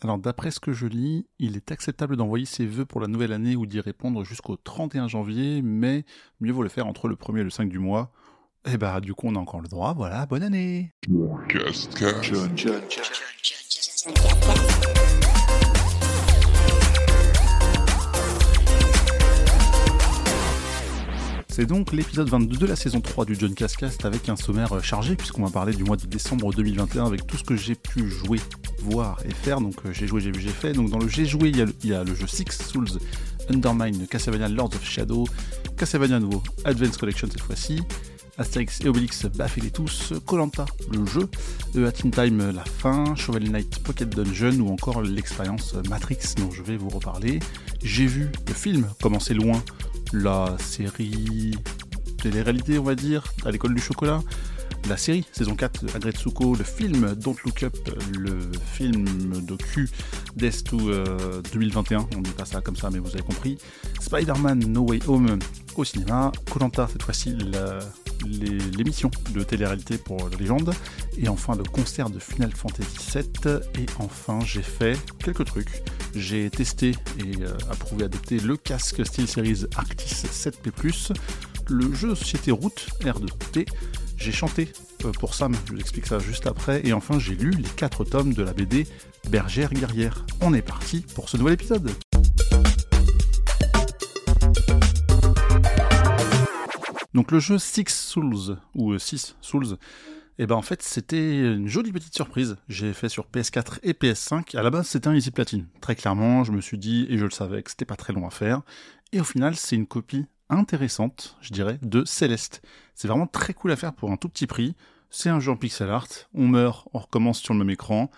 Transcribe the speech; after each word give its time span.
Alors 0.00 0.18
d'après 0.18 0.52
ce 0.52 0.60
que 0.60 0.72
je 0.72 0.86
lis, 0.86 1.26
il 1.40 1.56
est 1.56 1.72
acceptable 1.72 2.16
d'envoyer 2.16 2.44
ses 2.44 2.66
vœux 2.66 2.84
pour 2.84 3.00
la 3.00 3.08
nouvelle 3.08 3.32
année 3.32 3.56
ou 3.56 3.66
d'y 3.66 3.80
répondre 3.80 4.24
jusqu'au 4.24 4.56
31 4.56 5.08
janvier, 5.08 5.60
mais 5.60 6.04
mieux 6.40 6.52
vaut 6.52 6.62
le 6.62 6.68
faire 6.68 6.86
entre 6.86 7.08
le 7.08 7.16
1er 7.16 7.40
et 7.40 7.44
le 7.44 7.50
5 7.50 7.68
du 7.68 7.80
mois. 7.80 8.12
Et 8.64 8.76
bah 8.76 9.00
du 9.00 9.14
coup 9.14 9.26
on 9.26 9.34
a 9.34 9.38
encore 9.38 9.60
le 9.60 9.68
droit, 9.68 9.94
voilà, 9.94 10.24
bonne 10.26 10.42
année 10.42 10.92
C'est 21.58 21.66
donc 21.66 21.92
l'épisode 21.92 22.28
22 22.28 22.56
de 22.56 22.66
la 22.66 22.76
saison 22.76 23.00
3 23.00 23.24
du 23.24 23.34
John 23.34 23.52
Cascast 23.52 24.04
avec 24.04 24.28
un 24.28 24.36
sommaire 24.36 24.80
chargé 24.84 25.16
puisqu'on 25.16 25.42
va 25.42 25.50
parler 25.50 25.74
du 25.74 25.82
mois 25.82 25.96
de 25.96 26.06
décembre 26.06 26.54
2021 26.54 27.04
avec 27.04 27.26
tout 27.26 27.36
ce 27.36 27.42
que 27.42 27.56
j'ai 27.56 27.74
pu 27.74 28.08
jouer, 28.08 28.38
voir 28.78 29.18
et 29.24 29.34
faire. 29.34 29.60
Donc 29.60 29.74
euh, 29.84 29.92
j'ai 29.92 30.06
joué, 30.06 30.20
j'ai 30.20 30.30
vu, 30.30 30.40
j'ai 30.40 30.50
fait. 30.50 30.72
Donc 30.72 30.88
dans 30.88 31.00
le 31.00 31.08
j'ai 31.08 31.26
joué, 31.26 31.48
il 31.48 31.56
y, 31.56 31.60
a 31.60 31.64
le, 32.04 32.12
a 32.12 32.14
jeu 32.14 32.28
Six 32.28 32.44
Souls, 32.52 33.00
Undermine, 33.50 34.06
Castlevania 34.06 34.48
Lords 34.48 34.76
of 34.76 34.84
Shadow, 34.84 35.24
Castlevania 35.76 36.20
nouveau, 36.20 36.44
Advance 36.64 36.96
Collection 36.96 37.26
cette 37.28 37.42
fois-ci, 37.42 37.80
Asterix 38.38 38.68
et 38.84 38.88
Obelix 38.88 39.26
baffez-les 39.26 39.72
tous, 39.72 40.12
Colanta 40.26 40.64
le 40.92 41.04
jeu, 41.06 41.28
Hat 41.74 42.06
in 42.06 42.10
Time 42.10 42.52
la 42.52 42.64
fin, 42.64 43.16
Shovel 43.16 43.50
Knight 43.50 43.80
Pocket 43.80 44.08
Dungeon 44.08 44.60
ou 44.60 44.68
encore 44.68 45.02
l'expérience 45.02 45.74
Matrix 45.90 46.18
dont 46.36 46.52
je 46.52 46.62
vais 46.62 46.76
vous 46.76 46.88
reparler. 46.88 47.40
J'ai 47.82 48.06
vu 48.06 48.30
le 48.46 48.54
film 48.54 48.86
Commencer 49.02 49.34
loin 49.34 49.60
la 50.12 50.56
série 50.58 51.54
télé-réalité, 52.22 52.78
on 52.78 52.84
va 52.84 52.94
dire, 52.94 53.24
à 53.44 53.50
l'école 53.50 53.74
du 53.74 53.80
chocolat, 53.80 54.20
la 54.88 54.96
série, 54.96 55.24
saison 55.32 55.54
4 55.54 55.84
de 55.84 55.94
Agretsuko, 55.94 56.54
le 56.54 56.64
film 56.64 57.14
Don't 57.14 57.36
Look 57.44 57.62
Up, 57.62 57.76
le 58.18 58.50
film 58.72 59.04
docu 59.42 59.88
Death 60.36 60.64
to 60.64 60.78
2021, 61.52 62.08
on 62.16 62.20
dit 62.20 62.30
pas 62.30 62.44
ça 62.44 62.60
comme 62.60 62.76
ça, 62.76 62.88
mais 62.90 62.98
vous 62.98 63.10
avez 63.10 63.22
compris, 63.22 63.58
Spider-Man 64.00 64.60
No 64.68 64.82
Way 64.82 65.00
Home 65.06 65.38
au 65.76 65.84
cinéma, 65.84 66.32
Colanta 66.50 66.88
cette 66.90 67.02
fois-ci 67.02 67.36
l'émission 68.26 69.10
de 69.32 69.42
télé-réalité 69.42 69.98
pour 69.98 70.28
la 70.28 70.36
légende, 70.36 70.74
et 71.16 71.28
enfin 71.28 71.56
le 71.56 71.64
concert 71.64 72.10
de 72.10 72.18
Final 72.18 72.52
Fantasy 72.54 72.98
VII, 73.12 73.58
et 73.78 73.86
enfin 73.98 74.40
j'ai 74.44 74.62
fait 74.62 74.98
quelques 75.18 75.44
trucs. 75.44 75.82
J'ai 76.14 76.50
testé 76.50 76.90
et 77.18 77.42
euh, 77.42 77.52
approuvé 77.70 78.04
adopté 78.04 78.38
le 78.38 78.56
casque 78.56 79.04
SteelSeries 79.04 79.66
Arctis 79.76 80.26
7P+, 80.26 81.12
le 81.68 81.94
jeu 81.94 82.14
société 82.14 82.50
Route 82.50 82.88
R2T, 83.02 83.66
j'ai 84.16 84.32
chanté 84.32 84.72
euh, 85.04 85.12
pour 85.12 85.34
Sam, 85.34 85.54
je 85.66 85.72
vous 85.72 85.80
explique 85.80 86.06
ça 86.06 86.18
juste 86.18 86.46
après, 86.46 86.86
et 86.86 86.92
enfin 86.92 87.18
j'ai 87.18 87.34
lu 87.34 87.50
les 87.50 87.62
4 87.62 88.04
tomes 88.04 88.34
de 88.34 88.42
la 88.42 88.52
BD 88.52 88.86
Bergère 89.30 89.72
guerrière. 89.72 90.24
On 90.40 90.54
est 90.54 90.62
parti 90.62 91.04
pour 91.14 91.28
ce 91.28 91.36
nouvel 91.36 91.54
épisode 91.54 91.90
Donc 97.18 97.32
le 97.32 97.40
jeu 97.40 97.58
Six 97.58 97.88
Souls, 97.88 98.58
ou 98.76 98.96
6 98.96 99.30
euh, 99.30 99.34
Souls, 99.40 99.72
et 99.72 100.44
eh 100.44 100.46
ben 100.46 100.54
en 100.54 100.62
fait 100.62 100.84
c'était 100.84 101.40
une 101.40 101.66
jolie 101.66 101.90
petite 101.90 102.14
surprise. 102.14 102.58
J'ai 102.68 102.92
fait 102.92 103.08
sur 103.08 103.26
PS4 103.26 103.80
et 103.82 103.92
PS5. 103.92 104.56
À 104.56 104.62
la 104.62 104.70
base 104.70 104.86
c'était 104.86 105.08
un 105.08 105.16
Easy 105.16 105.32
Platine. 105.32 105.66
Très 105.80 105.96
clairement, 105.96 106.44
je 106.44 106.52
me 106.52 106.60
suis 106.60 106.78
dit, 106.78 107.08
et 107.10 107.18
je 107.18 107.24
le 107.24 107.32
savais, 107.32 107.60
que 107.64 107.70
c'était 107.70 107.86
pas 107.86 107.96
très 107.96 108.12
long 108.12 108.24
à 108.24 108.30
faire. 108.30 108.62
Et 109.10 109.18
au 109.18 109.24
final 109.24 109.56
c'est 109.56 109.74
une 109.74 109.88
copie 109.88 110.26
intéressante, 110.48 111.36
je 111.40 111.52
dirais, 111.52 111.80
de 111.82 112.04
Céleste. 112.04 112.62
C'est 112.94 113.08
vraiment 113.08 113.26
très 113.26 113.52
cool 113.52 113.72
à 113.72 113.76
faire 113.76 113.94
pour 113.94 114.12
un 114.12 114.16
tout 114.16 114.28
petit 114.28 114.46
prix. 114.46 114.76
C'est 115.10 115.28
un 115.28 115.40
jeu 115.40 115.50
en 115.50 115.56
pixel 115.56 115.90
art. 115.90 116.06
On 116.34 116.46
meurt, 116.46 116.86
on 116.92 117.00
recommence 117.00 117.40
sur 117.40 117.52
le 117.52 117.58
même 117.58 117.70
écran. 117.70 118.12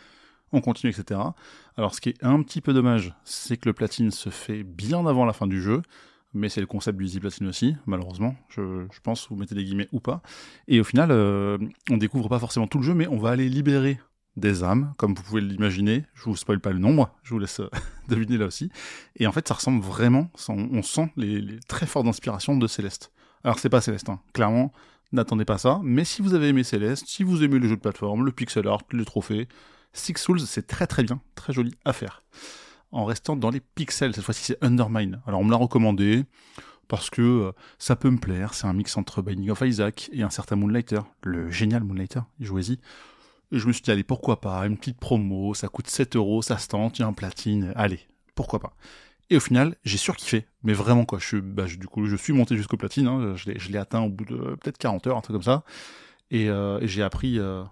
On 0.52 0.60
continue, 0.60 0.92
etc. 0.92 1.18
Alors 1.78 1.94
ce 1.94 2.02
qui 2.02 2.10
est 2.10 2.22
un 2.22 2.42
petit 2.42 2.60
peu 2.60 2.74
dommage, 2.74 3.14
c'est 3.24 3.56
que 3.56 3.66
le 3.66 3.72
platine 3.72 4.10
se 4.10 4.28
fait 4.28 4.62
bien 4.62 5.06
avant 5.06 5.24
la 5.24 5.32
fin 5.32 5.46
du 5.46 5.62
jeu 5.62 5.80
mais 6.32 6.48
c'est 6.48 6.60
le 6.60 6.66
concept 6.66 6.98
du 6.98 7.04
Easy 7.04 7.20
Platine 7.20 7.48
aussi, 7.48 7.76
malheureusement, 7.86 8.36
je, 8.48 8.86
pense, 9.02 9.28
vous 9.28 9.36
mettez 9.36 9.54
des 9.54 9.64
guillemets 9.64 9.88
ou 9.92 10.00
pas. 10.00 10.22
Et 10.68 10.80
au 10.80 10.84
final, 10.84 11.10
euh, 11.10 11.58
on 11.90 11.96
découvre 11.96 12.28
pas 12.28 12.38
forcément 12.38 12.66
tout 12.66 12.78
le 12.78 12.84
jeu, 12.84 12.94
mais 12.94 13.08
on 13.08 13.18
va 13.18 13.30
aller 13.30 13.48
libérer 13.48 13.98
des 14.36 14.62
âmes, 14.62 14.94
comme 14.96 15.14
vous 15.14 15.22
pouvez 15.22 15.40
l'imaginer. 15.40 16.04
Je 16.14 16.24
vous 16.24 16.36
spoil 16.36 16.60
pas 16.60 16.70
le 16.70 16.78
nombre, 16.78 17.12
je 17.22 17.34
vous 17.34 17.40
laisse 17.40 17.60
euh, 17.60 17.70
deviner 18.08 18.38
là 18.38 18.46
aussi. 18.46 18.70
Et 19.16 19.26
en 19.26 19.32
fait, 19.32 19.48
ça 19.48 19.54
ressemble 19.54 19.82
vraiment, 19.82 20.30
on, 20.48 20.82
sent 20.82 21.10
les, 21.16 21.40
les, 21.40 21.58
très 21.60 21.86
fortes 21.86 22.06
inspirations 22.06 22.56
de 22.56 22.66
Céleste. 22.66 23.12
Alors 23.42 23.58
c'est 23.58 23.70
pas 23.70 23.80
Céleste, 23.80 24.08
hein. 24.08 24.20
clairement, 24.32 24.72
n'attendez 25.12 25.44
pas 25.44 25.58
ça. 25.58 25.80
Mais 25.82 26.04
si 26.04 26.22
vous 26.22 26.34
avez 26.34 26.48
aimé 26.48 26.62
Céleste, 26.62 27.06
si 27.06 27.24
vous 27.24 27.42
aimez 27.42 27.58
le 27.58 27.68
jeu 27.68 27.76
de 27.76 27.80
plateforme, 27.80 28.24
le 28.24 28.32
pixel 28.32 28.68
art, 28.68 28.82
les 28.92 29.04
trophées, 29.04 29.48
Six 29.92 30.14
Souls, 30.18 30.40
c'est 30.40 30.68
très 30.68 30.86
très 30.86 31.02
bien, 31.02 31.20
très 31.34 31.52
joli 31.52 31.74
à 31.84 31.92
faire 31.92 32.22
en 32.92 33.04
restant 33.04 33.36
dans 33.36 33.50
les 33.50 33.60
pixels. 33.60 34.14
Cette 34.14 34.24
fois-ci, 34.24 34.44
c'est 34.44 34.64
Undermine. 34.64 35.20
Alors, 35.26 35.40
on 35.40 35.44
me 35.44 35.50
l'a 35.50 35.56
recommandé 35.56 36.24
parce 36.88 37.10
que 37.10 37.22
euh, 37.22 37.52
ça 37.78 37.96
peut 37.96 38.10
me 38.10 38.18
plaire. 38.18 38.54
C'est 38.54 38.66
un 38.66 38.72
mix 38.72 38.96
entre 38.96 39.22
Binding 39.22 39.50
of 39.50 39.62
Isaac 39.64 40.10
et 40.12 40.22
un 40.22 40.30
certain 40.30 40.56
Moonlighter, 40.56 41.00
le 41.22 41.50
génial 41.50 41.84
Moonlighter. 41.84 42.20
Jouez-y. 42.40 42.78
Et 43.52 43.58
je 43.58 43.66
me 43.66 43.72
suis 43.72 43.82
dit, 43.82 43.90
allez, 43.90 44.04
pourquoi 44.04 44.40
pas? 44.40 44.66
Une 44.66 44.76
petite 44.76 44.98
promo, 44.98 45.54
ça 45.54 45.68
coûte 45.68 45.88
7 45.88 46.16
euros, 46.16 46.42
ça 46.42 46.58
se 46.58 46.68
tente, 46.68 46.98
il 46.98 47.02
y 47.02 47.04
a 47.04 47.08
un 47.08 47.12
platine, 47.12 47.72
allez, 47.74 48.00
pourquoi 48.36 48.60
pas? 48.60 48.74
Et 49.28 49.36
au 49.36 49.40
final, 49.40 49.76
j'ai 49.84 49.96
surkiffé, 49.96 50.46
mais 50.64 50.72
vraiment 50.72 51.04
quoi. 51.04 51.20
Je, 51.20 51.36
bah, 51.36 51.66
du 51.66 51.86
coup, 51.86 52.04
je 52.06 52.16
suis 52.16 52.32
monté 52.32 52.56
jusqu'au 52.56 52.76
platine. 52.76 53.06
Hein, 53.06 53.34
je 53.36 53.68
l'ai 53.68 53.78
atteint 53.78 54.00
au 54.02 54.08
bout 54.08 54.24
de 54.24 54.36
peut-être 54.56 54.78
40 54.78 55.06
heures, 55.06 55.16
un 55.16 55.20
truc 55.20 55.34
comme 55.34 55.42
ça. 55.42 55.62
Et, 56.32 56.48
euh, 56.48 56.84
j'ai 56.86 57.02
appris 57.02 57.38
euh, 57.38 57.62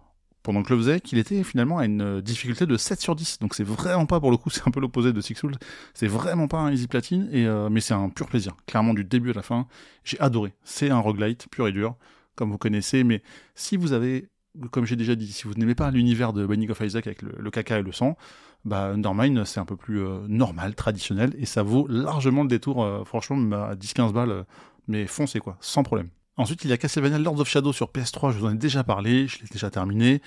pendant 0.48 0.62
que 0.62 0.70
je 0.70 0.74
le 0.74 0.80
faisais, 0.80 1.00
qu'il 1.00 1.18
était 1.18 1.44
finalement 1.44 1.76
à 1.76 1.84
une 1.84 2.00
euh, 2.00 2.22
difficulté 2.22 2.64
de 2.64 2.78
7 2.78 3.02
sur 3.02 3.14
10. 3.14 3.40
Donc 3.40 3.54
c'est 3.54 3.64
vraiment 3.64 4.06
pas, 4.06 4.18
pour 4.18 4.30
le 4.30 4.38
coup, 4.38 4.48
c'est 4.50 4.66
un 4.66 4.70
peu 4.70 4.80
l'opposé 4.80 5.12
de 5.12 5.20
Six 5.20 5.34
Souls. 5.34 5.56
C'est 5.92 6.06
vraiment 6.06 6.48
pas 6.48 6.56
un 6.56 6.72
easy 6.72 6.86
platine, 6.86 7.28
euh, 7.34 7.68
mais 7.68 7.80
c'est 7.80 7.92
un 7.92 8.08
pur 8.08 8.28
plaisir. 8.28 8.56
Clairement, 8.66 8.94
du 8.94 9.04
début 9.04 9.32
à 9.32 9.34
la 9.34 9.42
fin, 9.42 9.66
j'ai 10.04 10.18
adoré. 10.20 10.54
C'est 10.64 10.88
un 10.88 11.00
roguelite 11.00 11.48
pur 11.50 11.68
et 11.68 11.72
dur, 11.72 11.96
comme 12.34 12.50
vous 12.50 12.56
connaissez, 12.56 13.04
mais 13.04 13.22
si 13.54 13.76
vous 13.76 13.92
avez, 13.92 14.30
comme 14.70 14.86
j'ai 14.86 14.96
déjà 14.96 15.14
dit, 15.16 15.30
si 15.30 15.44
vous 15.44 15.52
n'aimez 15.52 15.74
pas 15.74 15.90
l'univers 15.90 16.32
de 16.32 16.46
Binding 16.46 16.70
of 16.70 16.80
Isaac 16.80 17.06
avec 17.06 17.20
le, 17.20 17.50
caca 17.50 17.80
et 17.80 17.82
le 17.82 17.92
sang, 17.92 18.16
bah 18.64 18.86
Undermine, 18.86 19.44
c'est 19.44 19.60
un 19.60 19.66
peu 19.66 19.76
plus 19.76 20.00
euh, 20.00 20.20
normal, 20.28 20.74
traditionnel, 20.74 21.34
et 21.36 21.44
ça 21.44 21.62
vaut 21.62 21.86
largement 21.90 22.42
le 22.42 22.48
détour, 22.48 22.88
franchement, 23.04 23.36
à 23.52 23.74
10-15 23.74 24.12
balles, 24.14 24.46
mais 24.86 25.06
foncez 25.06 25.40
quoi, 25.40 25.58
sans 25.60 25.82
problème. 25.82 26.08
Ensuite, 26.38 26.64
il 26.64 26.70
y 26.70 26.72
a 26.72 26.78
Castlevania 26.78 27.18
Lords 27.18 27.40
of 27.40 27.48
Shadow 27.48 27.72
sur 27.72 27.88
PS3, 27.88 28.32
je 28.32 28.38
vous 28.38 28.46
en 28.46 28.52
ai 28.52 28.56
déjà 28.56 28.84
parlé, 28.84 29.26
je 29.26 29.40
l'ai 29.40 29.48
déjà 29.50 29.70
terminé. 29.70 30.22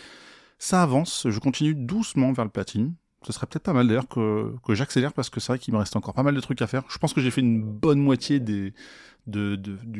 Ça 0.59 0.83
avance, 0.83 1.25
je 1.29 1.39
continue 1.39 1.73
doucement 1.73 2.33
vers 2.33 2.43
le 2.43 2.51
platine. 2.51 2.93
Ce 3.25 3.31
serait 3.31 3.47
peut-être 3.47 3.63
pas 3.63 3.71
mal 3.71 3.87
d'ailleurs 3.87 4.09
que, 4.09 4.53
j'accélère 4.69 5.13
parce 5.13 5.29
que 5.29 5.39
c'est 5.39 5.53
vrai 5.53 5.59
qu'il 5.59 5.73
me 5.73 5.79
reste 5.79 5.95
encore 5.95 6.13
pas 6.13 6.23
mal 6.23 6.35
de 6.35 6.41
trucs 6.41 6.61
à 6.61 6.67
faire. 6.67 6.83
Je 6.89 6.97
pense 6.97 7.13
que 7.13 7.21
j'ai 7.21 7.31
fait 7.31 7.39
une 7.39 7.63
bonne 7.63 7.99
moitié 7.99 8.41
du 8.41 8.73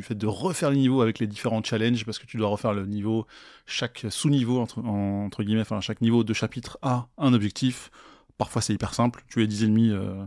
fait 0.02 0.14
de 0.14 0.26
refaire 0.26 0.70
les 0.70 0.76
niveaux 0.76 1.00
avec 1.00 1.18
les 1.18 1.26
différents 1.26 1.62
challenges 1.62 2.04
parce 2.04 2.18
que 2.18 2.26
tu 2.26 2.36
dois 2.36 2.48
refaire 2.48 2.74
le 2.74 2.84
niveau, 2.84 3.26
chaque 3.64 4.04
sous-niveau 4.10 4.60
entre, 4.60 4.80
entre 4.80 5.44
guillemets, 5.44 5.62
enfin 5.62 5.80
chaque 5.80 6.02
niveau 6.02 6.24
de 6.24 6.34
chapitre 6.34 6.78
a 6.82 7.08
un 7.16 7.32
objectif. 7.32 7.90
Parfois 8.36 8.60
c'est 8.60 8.74
hyper 8.74 8.92
simple, 8.92 9.24
tu 9.28 9.42
es 9.42 9.46
10 9.46 9.64
ennemis 9.64 9.90
euh, 9.90 10.24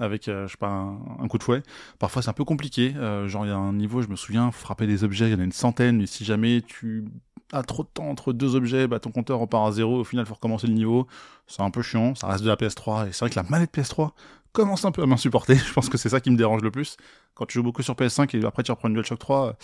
avec, 0.00 0.28
euh, 0.28 0.46
je 0.46 0.52
sais 0.52 0.58
pas, 0.58 0.68
un, 0.68 1.28
coup 1.28 1.38
de 1.38 1.42
fouet. 1.42 1.62
Parfois, 1.98 2.22
c'est 2.22 2.30
un 2.30 2.34
peu 2.34 2.44
compliqué. 2.44 2.94
Euh, 2.96 3.28
genre, 3.28 3.44
il 3.44 3.48
y 3.48 3.52
a 3.52 3.56
un 3.56 3.72
niveau, 3.72 4.02
je 4.02 4.08
me 4.08 4.16
souviens, 4.16 4.50
frapper 4.50 4.86
des 4.86 5.04
objets, 5.04 5.28
il 5.28 5.32
y 5.32 5.34
en 5.34 5.40
a 5.40 5.44
une 5.44 5.52
centaine, 5.52 5.98
mais 5.98 6.06
si 6.06 6.24
jamais 6.24 6.62
tu 6.62 7.04
as 7.52 7.62
trop 7.62 7.82
de 7.82 7.88
temps 7.88 8.08
entre 8.08 8.32
deux 8.32 8.56
objets, 8.56 8.86
bah, 8.86 8.98
ton 9.00 9.10
compteur 9.10 9.38
repart 9.38 9.68
à 9.68 9.72
zéro, 9.72 10.00
au 10.00 10.04
final, 10.04 10.26
faut 10.26 10.34
recommencer 10.34 10.66
le 10.66 10.72
niveau. 10.72 11.06
C'est 11.46 11.62
un 11.62 11.70
peu 11.70 11.82
chiant, 11.82 12.14
ça 12.14 12.28
reste 12.28 12.42
de 12.44 12.48
la 12.48 12.56
PS3, 12.56 13.08
et 13.08 13.12
c'est 13.12 13.20
vrai 13.20 13.30
que 13.30 13.36
la 13.36 13.42
manette 13.42 13.74
PS3 13.74 14.10
commence 14.52 14.84
un 14.84 14.92
peu 14.92 15.02
à 15.02 15.06
m'insupporter. 15.06 15.54
je 15.66 15.72
pense 15.72 15.88
que 15.88 15.98
c'est 15.98 16.08
ça 16.08 16.20
qui 16.20 16.30
me 16.30 16.36
dérange 16.36 16.62
le 16.62 16.70
plus. 16.70 16.96
Quand 17.34 17.46
tu 17.46 17.58
joues 17.58 17.64
beaucoup 17.64 17.82
sur 17.82 17.94
PS5 17.94 18.36
et 18.36 18.44
après 18.44 18.62
tu 18.62 18.70
reprends 18.70 18.88
une 18.88 18.94
DualShock 18.94 19.18
3, 19.18 19.56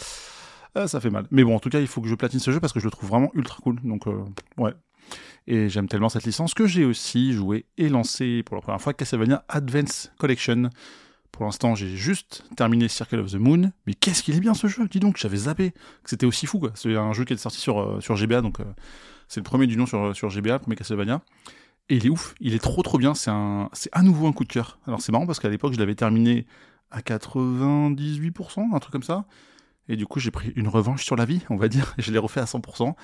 euh, 0.77 0.87
ça 0.87 1.01
fait 1.01 1.11
mal. 1.11 1.27
Mais 1.31 1.45
bon, 1.45 1.57
en 1.57 1.61
tout 1.61 1.71
cas, 1.71 1.81
il 1.81 1.87
faut 1.87 2.01
que 2.01 2.09
je 2.09 2.15
platine 2.15 2.41
ce 2.41 2.51
jeu 2.51 2.61
parce 2.61 2.73
que 2.73 2.81
je 2.81 2.85
le 2.85 2.91
trouve 2.91 3.09
vraiment 3.09 3.31
ultra 3.35 3.59
cool. 3.63 3.81
Donc, 3.83 4.05
ouais, 4.59 4.73
et 5.47 5.69
j'aime 5.69 5.89
tellement 5.89 6.09
cette 6.09 6.25
licence 6.25 6.55
que 6.55 6.67
j'ai 6.67 6.85
aussi 6.85 7.33
joué 7.33 7.67
et 7.79 7.89
lancé 7.89 8.43
pour 8.43 8.57
la 8.57 8.63
première 8.63 8.81
fois 8.81 8.93
Castlevania 8.95 9.45
Advance 9.49 10.11
Collection. 10.19 10.71
Pour 11.31 11.45
l'instant, 11.45 11.75
j'ai 11.75 11.89
juste 11.89 12.45
terminé 12.57 12.89
Circle 12.89 13.21
of 13.21 13.31
the 13.31 13.37
Moon, 13.37 13.71
mais 13.87 13.95
qu'est-ce 13.95 14.23
qu'il 14.23 14.35
est 14.37 14.41
bien 14.41 14.55
ce 14.55 14.67
jeu? 14.67 14.89
Dis 14.89 15.01
donc, 15.01 15.19
j'avais 15.19 15.37
zappé 15.37 15.71
que 16.03 16.11
c'était 16.11 16.27
aussi 16.27 16.47
fou 16.47 16.59
quoi. 16.59 16.71
C'est 16.75 16.97
un 16.97 17.13
jeu 17.13 17.25
qui 17.25 17.35
est 17.35 17.37
sorti 17.37 17.61
sur, 17.61 17.79
euh, 17.79 18.01
GBA, 18.01 18.41
donc 18.41 18.61
euh, 18.61 18.65
c'est 19.29 19.41
le 19.41 19.45
premier 19.45 19.67
du 19.67 19.77
nom 19.77 19.87
sur, 19.87 20.31
GBA, 20.31 20.55
le 20.55 20.59
premier 20.61 20.77
Castlevania. 20.77 21.21
Et 21.89 21.97
il 21.97 22.07
est 22.07 22.11
ouf, 22.11 22.35
il 22.41 22.55
est 22.55 22.59
trop 22.59 22.83
trop 22.83 22.99
bien, 22.99 23.15
c'est 23.15 23.31
c'est 23.73 23.91
à 23.93 24.03
nouveau 24.03 24.27
un 24.27 24.33
coup 24.33 24.45
de 24.45 24.53
cœur. 24.53 24.81
Alors 24.89 25.01
c'est 25.01 25.13
marrant 25.13 25.27
parce 25.27 25.39
qu'à 25.39 25.49
l'époque 25.49 25.73
je 25.73 25.79
l'avais 25.79 25.95
terminé 25.95 26.47
à 26.91 27.01
98%, 27.01 28.75
un 28.75 28.79
truc 28.81 28.93
comme 28.93 29.05
ça. 29.05 29.25
Et 29.89 29.97
du 29.97 30.07
coup 30.07 30.21
j'ai 30.21 30.31
pris 30.31 30.53
une 30.57 30.69
revanche 30.69 31.05
sur 31.05 31.17
la 31.17 31.25
vie, 31.25 31.43
on 31.51 31.57
va 31.57 31.69
dire, 31.69 31.95
et 31.99 32.03
je 32.03 32.13
l'ai 32.13 32.19
refait 32.19 32.41
à 32.41 32.45
100%. 32.45 32.95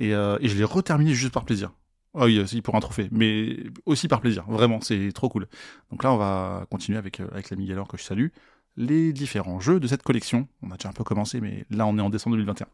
Euh, 0.00 0.38
et, 0.40 0.48
je 0.48 0.56
l'ai 0.56 0.64
reterminé 0.64 1.14
juste 1.14 1.32
par 1.32 1.44
plaisir. 1.44 1.72
Ah 2.14 2.26
oui, 2.26 2.38
aussi 2.38 2.62
pour 2.62 2.76
un 2.76 2.80
trophée, 2.80 3.08
mais 3.10 3.56
aussi 3.86 4.06
par 4.06 4.20
plaisir. 4.20 4.44
Vraiment, 4.48 4.80
c'est 4.80 5.10
trop 5.12 5.28
cool. 5.28 5.48
Donc 5.90 6.04
là, 6.04 6.12
on 6.12 6.16
va 6.16 6.66
continuer 6.70 6.98
avec, 6.98 7.20
euh, 7.20 7.26
avec 7.32 7.50
l'ami 7.50 7.66
Galler 7.66 7.82
que 7.88 7.96
je 7.96 8.04
salue, 8.04 8.28
les 8.76 9.12
différents 9.12 9.58
jeux 9.58 9.80
de 9.80 9.86
cette 9.88 10.02
collection. 10.02 10.46
On 10.62 10.70
a 10.70 10.76
déjà 10.76 10.88
un 10.88 10.92
peu 10.92 11.04
commencé, 11.04 11.40
mais 11.40 11.64
là, 11.70 11.86
on 11.86 11.98
est 11.98 12.00
en 12.00 12.10
décembre 12.10 12.36
2021. 12.36 12.66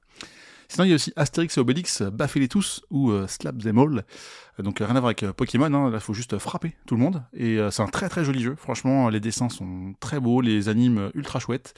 Sinon, 0.69 0.85
il 0.85 0.88
y 0.88 0.93
a 0.93 0.94
aussi 0.94 1.12
Astérix 1.17 1.56
et 1.56 1.61
Obélix, 1.61 2.02
Baffez-les 2.02 2.49
tous 2.49 2.82
ou 2.91 3.12
Slap 3.26 3.58
Them 3.58 3.79
All. 3.79 4.05
Donc 4.61 4.79
rien 4.79 4.94
à 4.94 5.00
voir 5.00 5.06
avec 5.06 5.25
Pokémon, 5.32 5.64
hein. 5.64 5.91
là 5.91 5.97
il 5.97 6.00
faut 6.00 6.14
juste 6.14 6.38
frapper 6.38 6.76
tout 6.87 6.94
le 6.94 7.00
monde. 7.00 7.25
Et 7.32 7.58
c'est 7.73 7.82
un 7.82 7.88
très 7.88 8.08
très 8.08 8.25
joli 8.25 8.41
jeu, 8.41 8.55
franchement 8.55 9.08
les 9.08 9.19
dessins 9.19 9.49
sont 9.49 9.94
très 9.99 10.20
beaux, 10.20 10.41
les 10.41 10.69
animes 10.69 11.11
ultra 11.14 11.41
chouettes. 11.41 11.75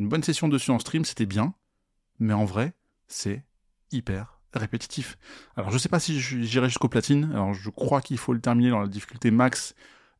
Une 0.00 0.08
bonne 0.08 0.22
session 0.22 0.48
dessus 0.48 0.70
en 0.70 0.78
stream, 0.78 1.04
c'était 1.04 1.26
bien, 1.26 1.52
mais 2.20 2.32
en 2.32 2.46
vrai, 2.46 2.72
c'est 3.06 3.44
hyper 3.92 4.40
répétitif. 4.54 5.18
Alors 5.56 5.70
je 5.70 5.76
sais 5.76 5.90
pas 5.90 6.00
si 6.00 6.18
j'irai 6.18 6.68
jusqu'au 6.70 6.88
platine, 6.88 7.30
alors 7.34 7.52
je 7.52 7.68
crois 7.68 8.00
qu'il 8.00 8.16
faut 8.16 8.32
le 8.32 8.40
terminer 8.40 8.70
dans 8.70 8.80
la 8.80 8.88
difficulté 8.88 9.30
max, 9.30 9.74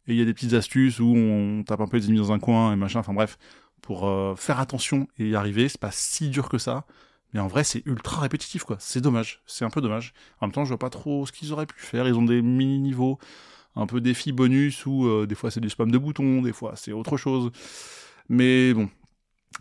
et 0.06 0.12
il 0.12 0.18
y 0.18 0.22
a 0.22 0.26
des 0.26 0.34
petites 0.34 0.52
astuces 0.52 1.00
où 1.00 1.06
on 1.06 1.64
tape 1.64 1.80
un 1.80 1.86
peu 1.86 1.96
les 1.96 2.04
ennemis 2.04 2.18
dans 2.18 2.30
un 2.30 2.38
coin 2.38 2.74
et 2.74 2.76
machin, 2.76 3.00
enfin 3.00 3.14
bref, 3.14 3.38
pour 3.80 4.06
euh, 4.06 4.34
faire 4.36 4.60
attention 4.60 5.08
et 5.16 5.30
y 5.30 5.34
arriver, 5.34 5.66
c'est 5.70 5.80
pas 5.80 5.90
si 5.90 6.28
dur 6.28 6.50
que 6.50 6.58
ça, 6.58 6.84
mais 7.32 7.40
en 7.40 7.48
vrai 7.48 7.64
c'est 7.64 7.82
ultra 7.86 8.20
répétitif 8.20 8.64
quoi, 8.64 8.76
c'est 8.80 9.00
dommage, 9.00 9.40
c'est 9.46 9.64
un 9.64 9.70
peu 9.70 9.80
dommage. 9.80 10.12
En 10.42 10.46
même 10.46 10.52
temps 10.52 10.64
je 10.66 10.68
vois 10.68 10.78
pas 10.78 10.90
trop 10.90 11.24
ce 11.24 11.32
qu'ils 11.32 11.54
auraient 11.54 11.64
pu 11.64 11.80
faire, 11.80 12.06
ils 12.06 12.14
ont 12.14 12.22
des 12.22 12.42
mini-niveaux, 12.42 13.18
un 13.76 13.86
peu 13.86 14.02
défis 14.02 14.32
bonus, 14.32 14.84
où 14.84 15.06
euh, 15.06 15.26
des 15.26 15.34
fois 15.34 15.50
c'est 15.50 15.60
du 15.60 15.70
spam 15.70 15.90
de 15.90 15.96
boutons, 15.96 16.42
des 16.42 16.52
fois 16.52 16.74
c'est 16.76 16.92
autre 16.92 17.16
chose, 17.16 17.50
mais 18.28 18.74
bon, 18.74 18.90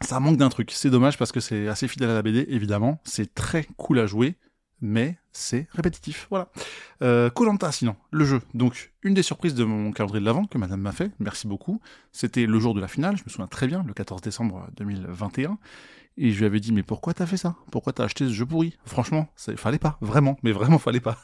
ça 0.02 0.20
manque 0.20 0.38
d'un 0.38 0.50
truc. 0.50 0.72
C'est 0.72 0.90
dommage 0.90 1.18
parce 1.18 1.32
que 1.32 1.40
c'est 1.40 1.68
assez 1.68 1.88
fidèle 1.88 2.10
à 2.10 2.14
la 2.14 2.22
BD, 2.22 2.46
évidemment. 2.50 3.00
C'est 3.04 3.34
très 3.34 3.66
cool 3.78 4.00
à 4.00 4.06
jouer 4.06 4.38
mais 4.82 5.18
c'est 5.32 5.68
répétitif. 5.72 6.28
Voilà. 6.30 6.50
Euh, 7.02 7.30
Colanta, 7.30 7.72
sinon, 7.72 7.96
le 8.12 8.26
jeu. 8.26 8.42
Donc, 8.54 8.94
une 9.04 9.14
des 9.14 9.24
surprises 9.24 9.54
de 9.54 9.64
mon 9.64 9.92
calendrier 9.92 10.22
de 10.22 10.26
l'avant 10.26 10.46
que 10.46 10.58
madame 10.58 10.82
m'a 10.82 10.92
fait, 10.92 11.12
merci 11.20 11.48
beaucoup, 11.48 11.82
c'était 12.12 12.46
le 12.46 12.60
jour 12.60 12.74
de 12.74 12.82
la 12.82 12.88
finale, 12.88 13.18
je 13.18 13.24
me 13.24 13.30
souviens 13.30 13.48
très 13.48 13.68
bien, 13.68 13.84
le 13.86 13.94
14 13.94 14.22
décembre 14.22 14.68
2021. 14.78 15.58
Et 16.18 16.32
je 16.32 16.40
lui 16.40 16.46
avais 16.46 16.60
dit, 16.60 16.74
mais 16.74 16.84
pourquoi 16.84 17.14
t'as 17.14 17.26
fait 17.26 17.38
ça? 17.38 17.56
Pourquoi 17.72 17.94
t'as 17.94 18.04
acheté 18.04 18.26
ce 18.26 18.34
jeu 18.34 18.46
pourri? 18.46 18.78
Franchement, 18.86 19.30
ça 19.36 19.56
fallait 19.56 19.80
pas, 19.80 19.98
vraiment, 20.02 20.38
mais 20.44 20.52
vraiment 20.52 20.78
fallait 20.80 21.00
pas. 21.00 21.18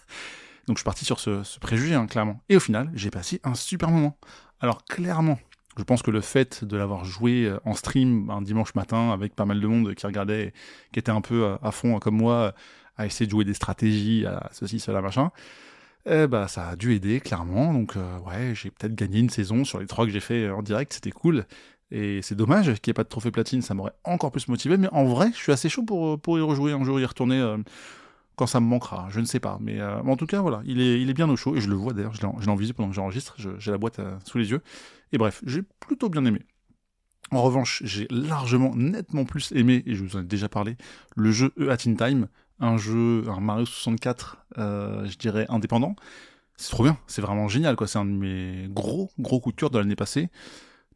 Donc 0.68 0.78
je 0.78 0.80
suis 0.80 0.86
parti 0.86 1.06
sur 1.06 1.20
ce, 1.20 1.60
préjugé, 1.60 1.96
hein, 1.96 2.08
clairement. 2.08 2.42
Et 2.50 2.56
au 2.56 2.60
final, 2.60 2.90
j'ai 2.94 3.12
passé 3.12 3.42
un 3.44 3.56
super 3.56 3.92
moment. 3.92 4.18
Alors 4.62 4.86
clairement, 4.86 5.38
je 5.78 5.84
pense 5.84 6.02
que 6.02 6.12
le 6.12 6.22
fait 6.22 6.64
de 6.64 6.78
l'avoir 6.78 7.06
joué 7.06 7.46
euh, 7.46 7.60
en 7.66 7.74
stream 7.74 8.30
un 8.30 8.42
dimanche 8.42 8.76
matin 8.76 9.12
avec 9.12 9.36
pas 9.36 9.46
mal 9.46 9.60
de 9.60 9.68
monde 9.68 9.94
qui 9.94 10.06
regardait, 10.06 10.54
qui 10.94 11.00
était 11.00 11.12
un 11.12 11.22
peu 11.22 11.44
euh, 11.44 11.58
à 11.62 11.72
fond 11.72 12.00
comme 12.00 12.18
moi, 12.18 12.54
à 12.98 13.06
essayer 13.06 13.26
de 13.26 13.32
jouer 13.32 13.46
des 13.46 13.54
stratégies, 13.54 14.26
à 14.26 14.50
ceci, 14.54 14.80
cela, 14.80 15.02
machin, 15.02 15.32
eh 16.08 16.28
bah, 16.28 16.48
ça 16.48 16.70
a 16.70 16.76
dû 16.76 16.94
aider, 16.94 17.20
clairement. 17.20 17.74
Donc, 17.74 17.98
euh, 17.98 18.20
ouais, 18.20 18.54
j'ai 18.54 18.70
peut-être 18.70 18.96
gagné 18.96 19.20
une 19.20 19.30
saison 19.30 19.66
sur 19.66 19.80
les 19.80 19.88
trois 19.88 20.06
que 20.06 20.12
j'ai 20.12 20.20
fait 20.20 20.50
en 20.50 20.62
direct, 20.62 20.94
c'était 20.94 21.12
cool. 21.12 21.46
Et 21.92 22.22
c'est 22.22 22.36
dommage 22.36 22.66
qu'il 22.66 22.90
n'y 22.90 22.92
ait 22.92 22.94
pas 22.94 23.04
de 23.04 23.10
trophée 23.10 23.32
platine, 23.32 23.62
ça 23.62 23.74
m'aurait 23.74 23.94
encore 24.04 24.32
plus 24.32 24.48
motivé. 24.48 24.78
Mais 24.78 24.88
en 24.92 25.06
vrai, 25.06 25.32
je 25.32 25.38
suis 25.38 25.52
assez 25.52 25.70
chaud 25.70 25.84
pour, 25.84 26.20
pour 26.20 26.38
y 26.38 26.42
rejouer 26.42 26.74
un 26.74 26.84
jour, 26.84 27.00
y 27.00 27.06
retourner 27.06 27.40
euh, 27.40 27.58
quand 28.36 28.48
ça 28.48 28.60
me 28.60 28.66
manquera. 28.66 29.08
Je 29.10 29.20
ne 29.20 29.26
sais 29.26 29.40
pas. 29.40 29.58
Mais 29.62 29.80
euh, 29.80 30.02
en 30.02 30.18
tout 30.18 30.26
cas, 30.26 30.42
voilà, 30.42 30.62
il 30.66 30.82
est, 30.82 31.02
il 31.02 31.10
est 31.10 31.14
bien 31.14 31.30
au 31.30 31.36
chaud. 31.36 31.56
Et 31.56 31.62
je 31.62 31.70
le 31.70 31.76
vois 31.76 31.94
d'ailleurs, 31.94 32.14
je 32.14 32.22
l'ai 32.22 32.28
en 32.28 32.74
pendant 32.74 32.90
que 32.90 32.96
j'enregistre. 32.96 33.36
J'ai 33.38 33.72
la 33.72 33.78
boîte 33.78 34.00
sous 34.26 34.38
les 34.38 34.52
yeux. 34.52 34.62
Et 35.12 35.18
bref, 35.18 35.42
j'ai 35.46 35.62
plutôt 35.80 36.10
bien 36.10 36.26
aimé. 36.26 36.42
En 37.32 37.42
revanche, 37.42 37.82
j'ai 37.84 38.08
largement, 38.12 38.76
nettement 38.76 39.26
plus 39.26 39.52
aimé, 39.54 39.82
et 39.86 39.96
je 39.96 40.04
vous 40.04 40.16
en 40.16 40.22
ai 40.22 40.26
déjà 40.26 40.48
parlé, 40.48 40.78
le 41.16 41.32
jeu 41.32 41.52
E 41.60 41.70
At 41.72 41.78
In 41.88 41.96
Time, 41.96 42.28
un 42.60 42.78
jeu, 42.78 43.24
un 43.28 43.40
Mario 43.40 43.66
64, 43.66 44.46
euh, 44.58 45.06
je 45.06 45.18
dirais 45.18 45.46
indépendant. 45.50 45.96
C'est 46.58 46.70
trop 46.70 46.84
bien, 46.84 46.98
c'est 47.08 47.22
vraiment 47.22 47.48
génial, 47.48 47.76
quoi. 47.76 47.88
C'est 47.88 47.98
un 47.98 48.06
de 48.06 48.12
mes 48.12 48.68
gros, 48.70 49.12
gros 49.20 49.40
coups 49.40 49.56
de 49.56 49.60
cœur 49.60 49.70
de 49.72 49.80
l'année 49.80 49.96
passée. 49.96 50.30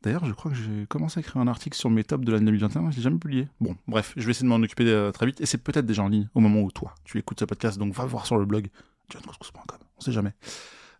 D'ailleurs, 0.02 0.26
je 0.26 0.32
crois 0.32 0.52
que 0.52 0.58
j'ai 0.58 0.86
commencé 0.88 1.20
à 1.20 1.22
écrire 1.22 1.42
un 1.42 1.48
article 1.48 1.78
sur 1.78 1.90
mes 1.90 2.04
tops 2.04 2.24
de 2.24 2.32
l'année 2.32 2.46
2021, 2.46 2.92
je 2.92 2.96
l'ai 2.96 3.02
jamais 3.02 3.20
publié. 3.20 3.48
Bon, 3.60 3.76
bref, 3.88 4.14
je 4.16 4.24
vais 4.24 4.32
essayer 4.32 4.46
de 4.46 4.50
m'en 4.50 4.64
occuper 4.64 4.88
euh, 4.88 5.12
très 5.12 5.26
vite, 5.26 5.42
et 5.42 5.46
c'est 5.46 5.58
peut-être 5.58 5.86
déjà 5.86 6.04
en 6.04 6.08
ligne 6.08 6.30
au 6.36 6.40
moment 6.40 6.62
où 6.62 6.72
toi, 6.72 6.96
tu 7.04 7.18
écoutes 7.18 7.40
ce 7.40 7.46
podcast, 7.46 7.78
donc 7.78 7.94
va 7.94 8.06
voir 8.06 8.26
sur 8.26 8.38
le 8.38 8.46
blog, 8.46 8.70
johncouscous.com, 9.10 9.80
on 9.98 10.02
sait 10.02 10.14
jamais. 10.14 10.34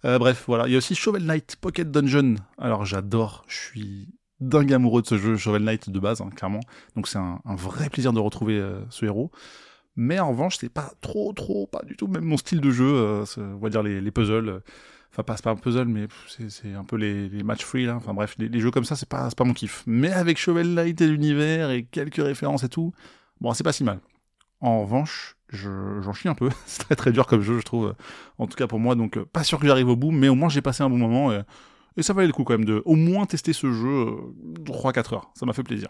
Euh, 0.04 0.20
bref, 0.20 0.44
voilà. 0.48 0.68
Il 0.68 0.72
y 0.72 0.76
a 0.76 0.78
aussi 0.78 0.96
Shovel 0.96 1.24
Knight 1.24 1.58
Pocket 1.58 1.90
Dungeon. 1.90 2.36
Alors, 2.58 2.86
j'adore, 2.86 3.46
je 3.48 3.56
suis 3.58 4.10
dingue 4.40 4.74
amoureux 4.74 5.02
de 5.02 5.08
ce 5.08 5.18
jeu, 5.18 5.38
Shovel 5.38 5.64
Knight 5.64 5.90
de 5.90 6.00
base, 6.00 6.22
hein, 6.22 6.30
clairement. 6.36 6.62
Donc, 6.96 7.08
c'est 7.08 7.18
un, 7.18 7.42
vrai 7.46 7.90
plaisir 7.90 8.14
de 8.14 8.20
retrouver 8.20 8.62
ce 8.90 9.06
héros. 9.06 9.32
Mais 10.02 10.18
en 10.18 10.30
revanche, 10.30 10.60
c'est 10.62 10.70
pas 10.70 10.94
trop, 11.02 11.34
trop, 11.34 11.68
pas 11.68 11.82
du 11.86 11.98
tout 11.98 12.08
même 12.08 12.24
mon 12.24 12.38
style 12.38 12.62
de 12.62 12.72
jeu. 12.72 12.90
Euh, 12.90 13.26
on 13.38 13.58
va 13.58 13.68
dire 13.68 13.84
les, 13.84 14.12
puzzles. 14.12 14.48
Euh, 14.48 14.60
enfin, 15.12 15.24
pas, 15.24 15.36
pas 15.36 15.50
un 15.50 15.58
puzzle, 15.58 15.90
mais 15.90 16.08
c'est 16.48 16.74
un 16.74 16.86
peu 16.86 16.96
les, 16.96 17.44
match 17.44 17.66
free. 17.66 17.90
Enfin 17.90 18.14
bref, 18.14 18.34
les, 18.40 18.62
jeux 18.62 18.72
comme 18.72 18.86
ça, 18.86 18.96
c'est 18.96 19.10
pas, 19.10 19.28
pas 19.36 19.44
mon 19.44 19.52
kiff. 19.52 19.84
Mais 19.86 20.10
avec 20.14 20.38
Shovel 20.38 20.74
Knight 20.74 21.02
et 21.02 21.08
l'univers 21.08 21.70
et 21.70 21.84
quelques 21.84 22.24
références 22.24 22.64
et 22.64 22.70
tout, 22.70 22.94
bon, 23.42 23.54
c'est 23.54 23.66
pas 23.66 23.74
si 23.74 23.84
mal. 23.84 24.00
En 24.62 24.84
revanche, 24.84 25.36
j'en 25.52 26.14
chie 26.14 26.30
un 26.30 26.34
peu. 26.34 26.50
c'est 26.66 26.86
très 26.86 26.96
très 26.96 27.12
dur 27.12 27.28
comme 27.28 27.42
jeu, 27.42 27.60
je 27.60 27.66
trouve. 27.66 27.94
En 28.38 28.48
tout 28.48 28.56
cas 28.56 28.68
pour 28.68 28.80
moi, 28.80 28.96
donc 28.96 29.22
pas 29.22 29.44
sûr 29.44 29.60
que 29.60 29.68
j'arrive 29.68 29.90
au 29.90 29.98
bout, 29.98 30.12
mais 30.12 30.30
au 30.30 30.36
moins 30.36 30.48
j'ai 30.48 30.62
passé 30.62 30.82
un 30.82 30.90
bon 30.90 30.98
moment. 30.98 31.34
Et, 31.34 31.42
et, 31.98 32.04
ça 32.04 32.14
valait 32.14 32.28
le 32.28 32.34
coup 32.34 32.46
quand 32.46 32.54
même 32.54 32.64
de 32.64 32.82
au 32.86 32.96
moins 32.96 33.26
tester 33.26 33.52
ce 33.52 33.70
jeu 33.70 34.06
3-4 34.64 34.98
euh, 35.12 35.16
heures. 35.16 35.32
Ça 35.36 35.46
m'a 35.46 35.52
fait 35.52 35.64
plaisir. 35.64 35.90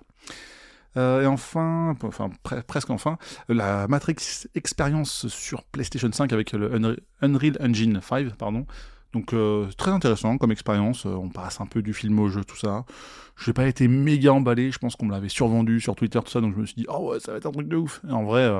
Euh, 0.98 1.22
et 1.22 1.28
enfin, 1.28 1.96
enfin 2.04 2.32
presque 2.68 2.90
enfin, 2.90 3.18
la 3.48 3.88
Matrix 3.88 4.48
Experience 4.56 5.28
sur 5.28 5.64
PlayStation 5.64 6.12
5 6.12 6.34
avec 6.34 6.52
le 6.52 7.00
Unreal 7.22 7.58
Engine 7.62 8.00
5, 8.02 8.36
pardon. 8.36 8.66
Donc 9.14 9.34
euh, 9.34 9.68
très 9.78 9.92
intéressant 9.92 10.38
comme 10.38 10.52
expérience, 10.52 11.06
euh, 11.06 11.10
on 11.10 11.30
passe 11.30 11.62
un 11.62 11.66
peu 11.66 11.82
du 11.82 11.94
film 11.94 12.20
au 12.20 12.30
jeu, 12.30 12.44
tout 12.44 12.58
ça. 12.58 12.86
Je 13.36 13.50
n'ai 13.50 13.54
pas 13.54 13.68
été 13.68 13.88
méga 13.88 14.34
emballé, 14.34 14.72
je 14.72 14.78
pense 14.78 14.96
qu'on 14.96 15.06
me 15.06 15.12
l'avait 15.12 15.30
survendu 15.30 15.80
sur 15.80 15.96
Twitter, 15.96 16.20
tout 16.24 16.30
ça, 16.30 16.42
donc 16.42 16.54
je 16.56 16.60
me 16.60 16.66
suis 16.66 16.76
dit, 16.76 16.86
oh 16.90 17.12
ouais, 17.12 17.20
ça 17.20 17.32
va 17.32 17.38
être 17.38 17.46
un 17.46 17.52
truc 17.52 17.68
de 17.68 17.78
ouf. 17.78 18.02
Et 18.08 18.12
en 18.12 18.24
vrai, 18.24 18.52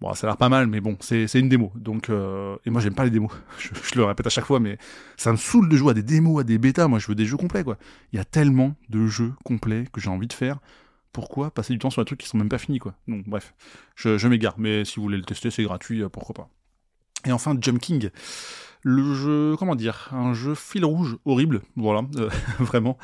bon, 0.00 0.14
ça 0.14 0.26
a 0.26 0.30
l'air 0.30 0.36
pas 0.36 0.48
mal, 0.48 0.66
mais 0.66 0.80
bon, 0.80 0.96
c'est 1.00 1.26
une 1.34 1.48
démo. 1.48 1.72
Donc, 1.74 2.08
et 2.08 2.70
moi 2.70 2.80
j'aime 2.80 2.94
pas 2.94 3.04
les 3.04 3.10
démos, 3.10 3.32
je, 3.58 3.68
je, 3.82 3.98
le 3.98 4.04
répète 4.04 4.26
à 4.26 4.30
chaque 4.30 4.46
fois, 4.46 4.60
mais 4.60 4.78
ça 5.16 5.32
me 5.32 5.36
saoule 5.36 5.68
de 5.68 5.76
jouer 5.76 5.90
à 5.90 5.94
des 5.94 6.04
démos, 6.04 6.40
à 6.40 6.44
des 6.44 6.56
bêtas, 6.56 6.86
moi 6.86 6.98
je 6.98 7.08
veux 7.08 7.16
des 7.16 7.26
jeux 7.26 7.36
complets, 7.36 7.64
quoi. 7.64 7.76
Il 8.12 8.16
y 8.16 8.20
a 8.20 8.24
tellement 8.24 8.74
de 8.88 9.06
jeux 9.08 9.32
complets 9.44 9.84
que 9.92 10.00
j'ai 10.00 10.10
envie 10.10 10.28
de 10.28 10.32
faire 10.32 10.58
pourquoi 11.16 11.50
passer 11.50 11.72
du 11.72 11.78
temps 11.78 11.88
sur 11.88 12.02
des 12.02 12.04
trucs 12.04 12.20
qui 12.20 12.28
sont 12.28 12.36
même 12.36 12.50
pas 12.50 12.58
finis, 12.58 12.78
quoi. 12.78 12.94
Donc, 13.08 13.26
bref, 13.26 13.54
je, 13.94 14.28
m'égare, 14.28 14.56
mais 14.58 14.84
si 14.84 14.96
vous 14.96 15.02
voulez 15.04 15.16
le 15.16 15.24
tester, 15.24 15.50
c'est 15.50 15.62
gratuit, 15.62 16.02
euh, 16.02 16.10
pourquoi 16.10 16.34
pas. 16.34 16.50
Et 17.24 17.32
enfin, 17.32 17.56
Jump 17.58 17.80
King. 17.80 18.10
Le 18.82 19.14
jeu, 19.14 19.56
comment 19.58 19.76
dire, 19.76 20.10
un 20.12 20.34
jeu 20.34 20.54
fil 20.54 20.84
rouge 20.84 21.16
horrible, 21.24 21.62
voilà, 21.74 22.02
euh, 22.16 22.28
vraiment. 22.58 22.98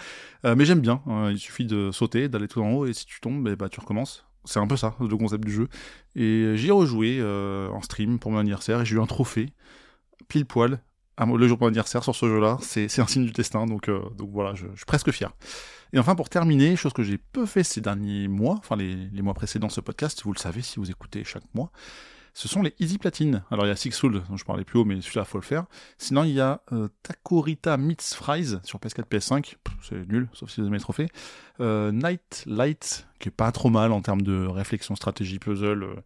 Euh, 0.45 0.55
mais 0.55 0.67
j'aime 0.67 0.81
bien, 0.81 1.01
hein, 1.07 1.31
il 1.31 1.39
suffit 1.39 1.65
de 1.65 1.91
sauter, 1.91 2.29
d'aller 2.29 2.49
tout 2.49 2.61
en 2.61 2.71
haut, 2.73 2.85
et 2.85 2.93
si 2.93 3.07
tu 3.07 3.19
tombes, 3.23 3.49
eh 3.51 3.57
bah, 3.57 3.71
tu 3.71 3.81
recommences. 3.81 4.27
C'est 4.45 4.61
un 4.61 4.67
peu 4.67 4.77
ça, 4.77 4.95
le 5.01 5.17
concept 5.17 5.47
du 5.47 5.53
jeu. 5.53 5.69
Et 6.15 6.53
j'y 6.57 6.69
ai 6.69 6.73
rejoué 6.73 7.23
en 7.23 7.81
stream 7.81 8.19
pour 8.19 8.31
mon 8.31 8.39
anniversaire, 8.39 8.83
et 8.83 8.85
j'ai 8.85 8.97
eu 8.97 9.01
un 9.01 9.07
trophée, 9.07 9.49
pile 10.29 10.45
poil, 10.45 10.83
le 11.19 11.49
jour 11.49 11.59
de 11.59 11.63
mon 11.63 11.69
anniversaire 11.69 12.03
sur 12.03 12.15
ce 12.15 12.27
jeu-là. 12.27 12.59
C'est 12.61 12.99
un 12.99 13.07
signe 13.07 13.27
du 13.27 13.33
destin, 13.33 13.67
donc, 13.67 13.89
donc 13.89 14.31
voilà, 14.33 14.55
je, 14.55 14.67
suis 14.77 14.87
presque 14.87 15.11
fier. 15.11 15.33
Et 15.93 15.99
enfin, 15.99 16.15
pour 16.15 16.29
terminer, 16.29 16.75
chose 16.77 16.93
que 16.93 17.03
j'ai 17.03 17.19
peu 17.19 17.45
fait 17.45 17.65
ces 17.65 17.81
derniers 17.81 18.27
mois, 18.27 18.57
enfin 18.59 18.77
les, 18.77 19.23
mois 19.23 19.35
précédents 19.35 19.69
ce 19.69 19.81
podcast, 19.81 20.23
vous 20.25 20.33
le 20.33 20.39
savez 20.39 20.63
si 20.63 20.79
vous 20.79 20.91
écoutez 20.91 21.23
chaque 21.23 21.45
mois, 21.55 21.71
ce 22.33 22.49
sont 22.49 22.63
les 22.63 22.75
Easy 22.81 22.97
Platine. 22.97 23.45
Alors 23.51 23.67
il 23.67 23.69
y 23.69 23.73
a 23.73 23.77
Six 23.77 23.93
Soul, 23.93 24.23
dont 24.31 24.39
je 24.39 24.45
parlais 24.47 24.65
plus 24.65 24.79
haut, 24.79 24.87
mais 24.87 25.03
celui-là, 25.03 25.27
faut 25.27 25.37
le 25.37 25.45
faire. 25.45 25.67
Sinon, 25.99 26.25
il 26.25 26.33
y 26.33 26.41
a 26.41 26.63
euh, 26.73 26.89
Takorita 27.03 27.77
Meets 27.77 28.15
Fries 28.15 28.59
sur 28.65 28.79
PS4, 28.79 29.05
PS5, 29.05 29.57
c'est 29.83 30.09
nul, 30.09 30.29
sauf 30.33 30.51
si 30.51 30.63
vous 30.63 30.67
aimez 30.67 30.79
les 30.79 30.83
trophées. 30.83 31.09
Euh, 31.61 31.93
Night 31.93 32.45
Light, 32.47 33.07
qui 33.19 33.29
est 33.29 33.33
pas 33.33 33.53
trop 33.53 33.69
mal 33.69 33.93
en 33.93 34.01
termes 34.01 34.23
de 34.23 34.47
réflexion, 34.47 34.97
stratégie, 34.97 35.39
puzzle. 35.39 36.03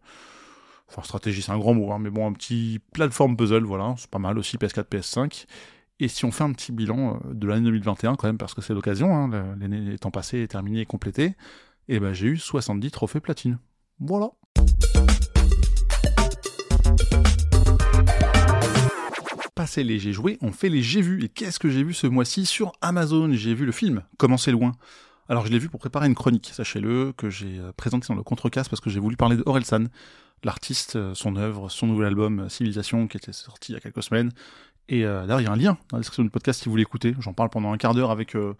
Enfin, 0.89 1.01
stratégie, 1.03 1.41
c'est 1.41 1.51
un 1.51 1.57
grand 1.57 1.73
mot, 1.73 1.91
hein, 1.91 1.99
mais 1.99 2.09
bon, 2.09 2.27
un 2.27 2.33
petit 2.33 2.79
plateforme 2.93 3.35
puzzle, 3.35 3.63
voilà, 3.63 3.95
c'est 3.97 4.09
pas 4.09 4.19
mal 4.19 4.37
aussi, 4.37 4.57
PS4, 4.57 4.85
PS5. 4.85 5.45
Et 5.99 6.07
si 6.07 6.25
on 6.25 6.31
fait 6.31 6.43
un 6.43 6.53
petit 6.53 6.71
bilan 6.71 7.15
euh, 7.25 7.33
de 7.33 7.47
l'année 7.47 7.65
2021 7.65 8.15
quand 8.15 8.27
même, 8.27 8.37
parce 8.37 8.53
que 8.53 8.61
c'est 8.61 8.73
l'occasion, 8.73 9.13
hein, 9.15 9.29
l'année 9.59 9.93
étant 9.93 10.11
passée, 10.11 10.47
terminée 10.47 10.81
et 10.81 10.85
complétée, 10.85 11.35
et 11.89 11.95
eh 11.95 11.99
ben 11.99 12.13
j'ai 12.13 12.27
eu 12.27 12.37
70 12.37 12.91
trophées 12.91 13.19
platine. 13.19 13.59
Voilà. 13.99 14.29
Passé 19.55 19.83
les 19.83 19.97
j'ai 19.97 20.13
joué, 20.13 20.37
on 20.41 20.51
fait 20.51 20.69
les 20.69 20.83
j'ai 20.83 21.01
vu. 21.01 21.23
Et 21.23 21.29
qu'est-ce 21.29 21.59
que 21.59 21.69
j'ai 21.69 21.83
vu 21.83 21.93
ce 21.93 22.05
mois-ci 22.05 22.45
sur 22.45 22.73
Amazon? 22.81 23.31
J'ai 23.31 23.55
vu 23.55 23.65
le 23.65 23.71
film 23.71 24.03
Comment 24.17 24.37
c'est 24.37 24.51
loin. 24.51 24.73
Alors 25.29 25.45
je 25.45 25.51
l'ai 25.51 25.59
vu 25.59 25.69
pour 25.69 25.79
préparer 25.79 26.07
une 26.07 26.15
chronique, 26.15 26.51
sachez-le, 26.53 27.13
que 27.17 27.29
j'ai 27.29 27.57
euh, 27.59 27.71
présenté 27.75 28.07
dans 28.09 28.15
le 28.15 28.23
contrecast 28.23 28.69
parce 28.69 28.81
que 28.81 28.89
j'ai 28.89 28.99
voulu 28.99 29.17
parler 29.17 29.35
de 29.35 29.43
Orelsan, 29.45 29.85
l'artiste, 30.43 30.95
euh, 30.95 31.13
son 31.13 31.35
œuvre, 31.35 31.69
son 31.69 31.87
nouvel 31.87 32.07
album 32.07 32.49
Civilisation 32.49 33.07
qui 33.07 33.17
était 33.17 33.33
sorti 33.33 33.71
il 33.71 33.75
y 33.75 33.77
a 33.77 33.81
quelques 33.81 34.03
semaines, 34.03 34.31
et 34.89 35.05
euh, 35.05 35.21
d'ailleurs, 35.21 35.41
il 35.41 35.45
y 35.45 35.47
a 35.47 35.51
un 35.51 35.57
lien 35.57 35.77
dans 35.89 35.97
la 35.97 35.99
description 35.99 36.23
du 36.23 36.29
podcast 36.29 36.59
si 36.59 36.65
vous 36.65 36.71
voulez 36.71 36.83
écouter. 36.83 37.15
J'en 37.19 37.33
parle 37.33 37.49
pendant 37.49 37.71
un 37.71 37.77
quart 37.77 37.93
d'heure 37.93 38.11
avec 38.11 38.35
euh, 38.35 38.55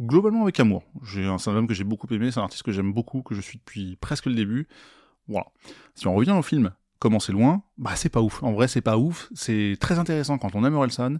globalement 0.00 0.42
avec 0.42 0.58
amour. 0.60 0.84
J'ai 1.04 1.24
un 1.26 1.36
album 1.46 1.66
que 1.66 1.74
j'ai 1.74 1.84
beaucoup 1.84 2.06
aimé, 2.12 2.30
c'est 2.30 2.40
un 2.40 2.44
artiste 2.44 2.62
que 2.62 2.72
j'aime 2.72 2.92
beaucoup, 2.92 3.22
que 3.22 3.34
je 3.34 3.40
suis 3.40 3.58
depuis 3.58 3.96
presque 3.96 4.26
le 4.26 4.34
début. 4.34 4.68
Voilà. 5.28 5.46
Si 5.94 6.06
on 6.06 6.14
revient 6.14 6.32
au 6.32 6.42
film, 6.42 6.72
comment 6.98 7.18
loin, 7.28 7.62
bah 7.78 7.96
c'est 7.96 8.08
pas 8.08 8.20
ouf. 8.20 8.42
En 8.42 8.52
vrai, 8.52 8.68
c'est 8.68 8.80
pas 8.80 8.96
ouf. 8.96 9.28
C'est 9.34 9.76
très 9.80 9.98
intéressant 9.98 10.38
quand 10.38 10.54
on 10.54 10.64
aime 10.64 10.74
Orelsan. 10.74 11.18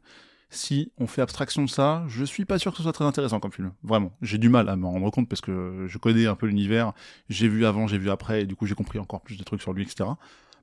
Si 0.49 0.93
on 0.99 1.07
fait 1.07 1.23
abstraction 1.23 1.65
de 1.65 1.69
ça, 1.69 2.05
je 2.09 2.25
suis 2.25 2.45
pas 2.45 2.59
sûr 2.59 2.71
que 2.71 2.76
ce 2.76 2.83
soit 2.85 2.93
très 2.93 3.05
intéressant 3.05 3.41
comme 3.41 3.53
film. 3.53 3.73
Vraiment. 3.83 4.12
J'ai 4.23 4.38
du 4.38 4.49
mal 4.49 4.69
à 4.69 4.76
m'en 4.76 4.93
rendre 4.93 5.11
compte 5.11 5.29
parce 5.29 5.41
que 5.41 5.87
je 5.88 5.99
connais 5.99 6.26
un 6.26 6.37
peu 6.37 6.47
l'univers. 6.47 6.93
J'ai 7.29 7.49
vu 7.49 7.67
avant, 7.67 7.87
j'ai 7.87 7.99
vu 7.99 8.11
après, 8.11 8.43
et 8.43 8.47
du 8.47 8.55
coup 8.55 8.67
j'ai 8.67 8.75
compris 8.75 8.99
encore 8.99 9.23
plus 9.23 9.37
de 9.37 9.45
trucs 9.45 9.61
sur 9.61 9.73
lui, 9.73 9.83
etc. 9.83 10.09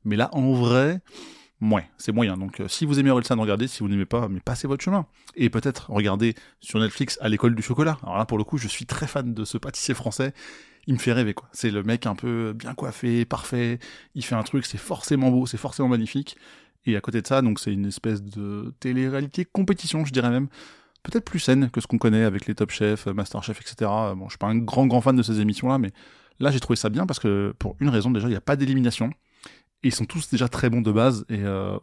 Mais 0.05 0.15
là, 0.15 0.29
en 0.33 0.53
vrai, 0.53 1.01
Ouais, 1.71 1.89
c'est 1.97 2.11
moyen. 2.11 2.35
Donc, 2.35 2.59
euh, 2.59 2.67
si 2.67 2.85
vous 2.85 2.99
aimez 2.99 3.09
Orelsan, 3.09 3.39
regardez. 3.39 3.67
Si 3.67 3.79
vous 3.79 3.87
n'aimez 3.87 4.05
pas, 4.05 4.27
mais 4.27 4.41
passez 4.41 4.67
votre 4.67 4.83
chemin. 4.83 5.05
Et 5.35 5.49
peut-être 5.49 5.89
regardez 5.91 6.35
sur 6.59 6.79
Netflix 6.79 7.17
à 7.21 7.29
l'école 7.29 7.55
du 7.55 7.61
chocolat. 7.61 7.97
Alors 8.03 8.17
là, 8.17 8.25
pour 8.25 8.37
le 8.37 8.43
coup, 8.43 8.57
je 8.57 8.67
suis 8.67 8.85
très 8.85 9.07
fan 9.07 9.33
de 9.33 9.45
ce 9.45 9.57
pâtissier 9.57 9.93
français. 9.93 10.33
Il 10.87 10.95
me 10.95 10.99
fait 10.99 11.13
rêver, 11.13 11.33
quoi. 11.33 11.47
C'est 11.53 11.71
le 11.71 11.81
mec 11.83 12.05
un 12.05 12.15
peu 12.15 12.51
bien 12.53 12.73
coiffé, 12.73 13.23
parfait. 13.23 13.79
Il 14.15 14.25
fait 14.25 14.35
un 14.35 14.43
truc, 14.43 14.65
c'est 14.65 14.77
forcément 14.77 15.31
beau, 15.31 15.45
c'est 15.45 15.57
forcément 15.57 15.87
magnifique. 15.87 16.37
Et 16.85 16.95
à 16.95 17.01
côté 17.01 17.21
de 17.21 17.27
ça, 17.27 17.41
donc 17.41 17.59
c'est 17.59 17.71
une 17.71 17.85
espèce 17.85 18.21
de 18.21 18.73
télé-réalité 18.79 19.45
compétition, 19.45 20.05
je 20.05 20.11
dirais 20.11 20.29
même. 20.29 20.47
Peut-être 21.03 21.25
plus 21.25 21.39
saine 21.39 21.69
que 21.69 21.81
ce 21.81 21.87
qu'on 21.87 21.97
connaît 21.97 22.23
avec 22.23 22.45
les 22.45 22.55
Top 22.55 22.71
Chef, 22.71 23.07
Master 23.07 23.43
Chef, 23.43 23.59
etc. 23.59 23.91
Bon, 24.15 24.25
je 24.25 24.31
suis 24.31 24.37
pas 24.37 24.47
un 24.47 24.57
grand 24.57 24.87
grand 24.87 25.01
fan 25.01 25.15
de 25.15 25.23
ces 25.23 25.39
émissions-là, 25.41 25.77
mais 25.77 25.91
là 26.39 26.49
j'ai 26.51 26.59
trouvé 26.59 26.77
ça 26.77 26.89
bien 26.89 27.05
parce 27.05 27.19
que 27.19 27.53
pour 27.59 27.75
une 27.79 27.89
raison 27.89 28.09
déjà, 28.11 28.27
il 28.27 28.31
n'y 28.31 28.37
a 28.37 28.41
pas 28.41 28.55
d'élimination 28.55 29.11
ils 29.83 29.93
sont 29.93 30.05
tous 30.05 30.29
déjà 30.29 30.47
très 30.47 30.69
bons 30.69 30.81
de 30.81 30.91
base. 30.91 31.25
Et 31.29 31.41
euh, 31.41 31.77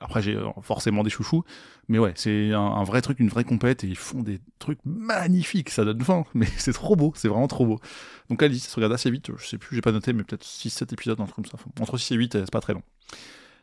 après, 0.00 0.22
j'ai 0.22 0.38
forcément 0.62 1.02
des 1.02 1.10
chouchous. 1.10 1.42
Mais 1.88 1.98
ouais, 1.98 2.12
c'est 2.14 2.52
un, 2.52 2.84
vrai 2.84 3.02
truc, 3.02 3.18
une 3.20 3.28
vraie 3.28 3.44
compète. 3.44 3.84
Et 3.84 3.88
ils 3.88 3.96
font 3.96 4.22
des 4.22 4.40
trucs 4.58 4.78
magnifiques. 4.84 5.70
Ça 5.70 5.84
donne 5.84 6.00
faim. 6.00 6.24
Mais 6.34 6.46
c'est 6.56 6.72
trop 6.72 6.96
beau. 6.96 7.12
C'est 7.16 7.28
vraiment 7.28 7.48
trop 7.48 7.66
beau. 7.66 7.80
Donc 8.28 8.42
Alice, 8.42 8.68
se 8.68 8.76
regarde 8.76 8.92
assez 8.92 9.10
vite. 9.10 9.30
Je 9.36 9.46
sais 9.46 9.58
plus, 9.58 9.74
j'ai 9.74 9.82
pas 9.82 9.92
noté, 9.92 10.12
mais 10.12 10.22
peut-être 10.22 10.44
6-7 10.44 10.92
épisodes, 10.92 11.20
un 11.20 11.24
truc 11.24 11.34
comme 11.34 11.46
ça. 11.46 11.58
Entre 11.80 11.98
6 11.98 12.14
et 12.14 12.16
8, 12.16 12.32
c'est 12.32 12.50
pas 12.50 12.60
très 12.60 12.74
long. 12.74 12.82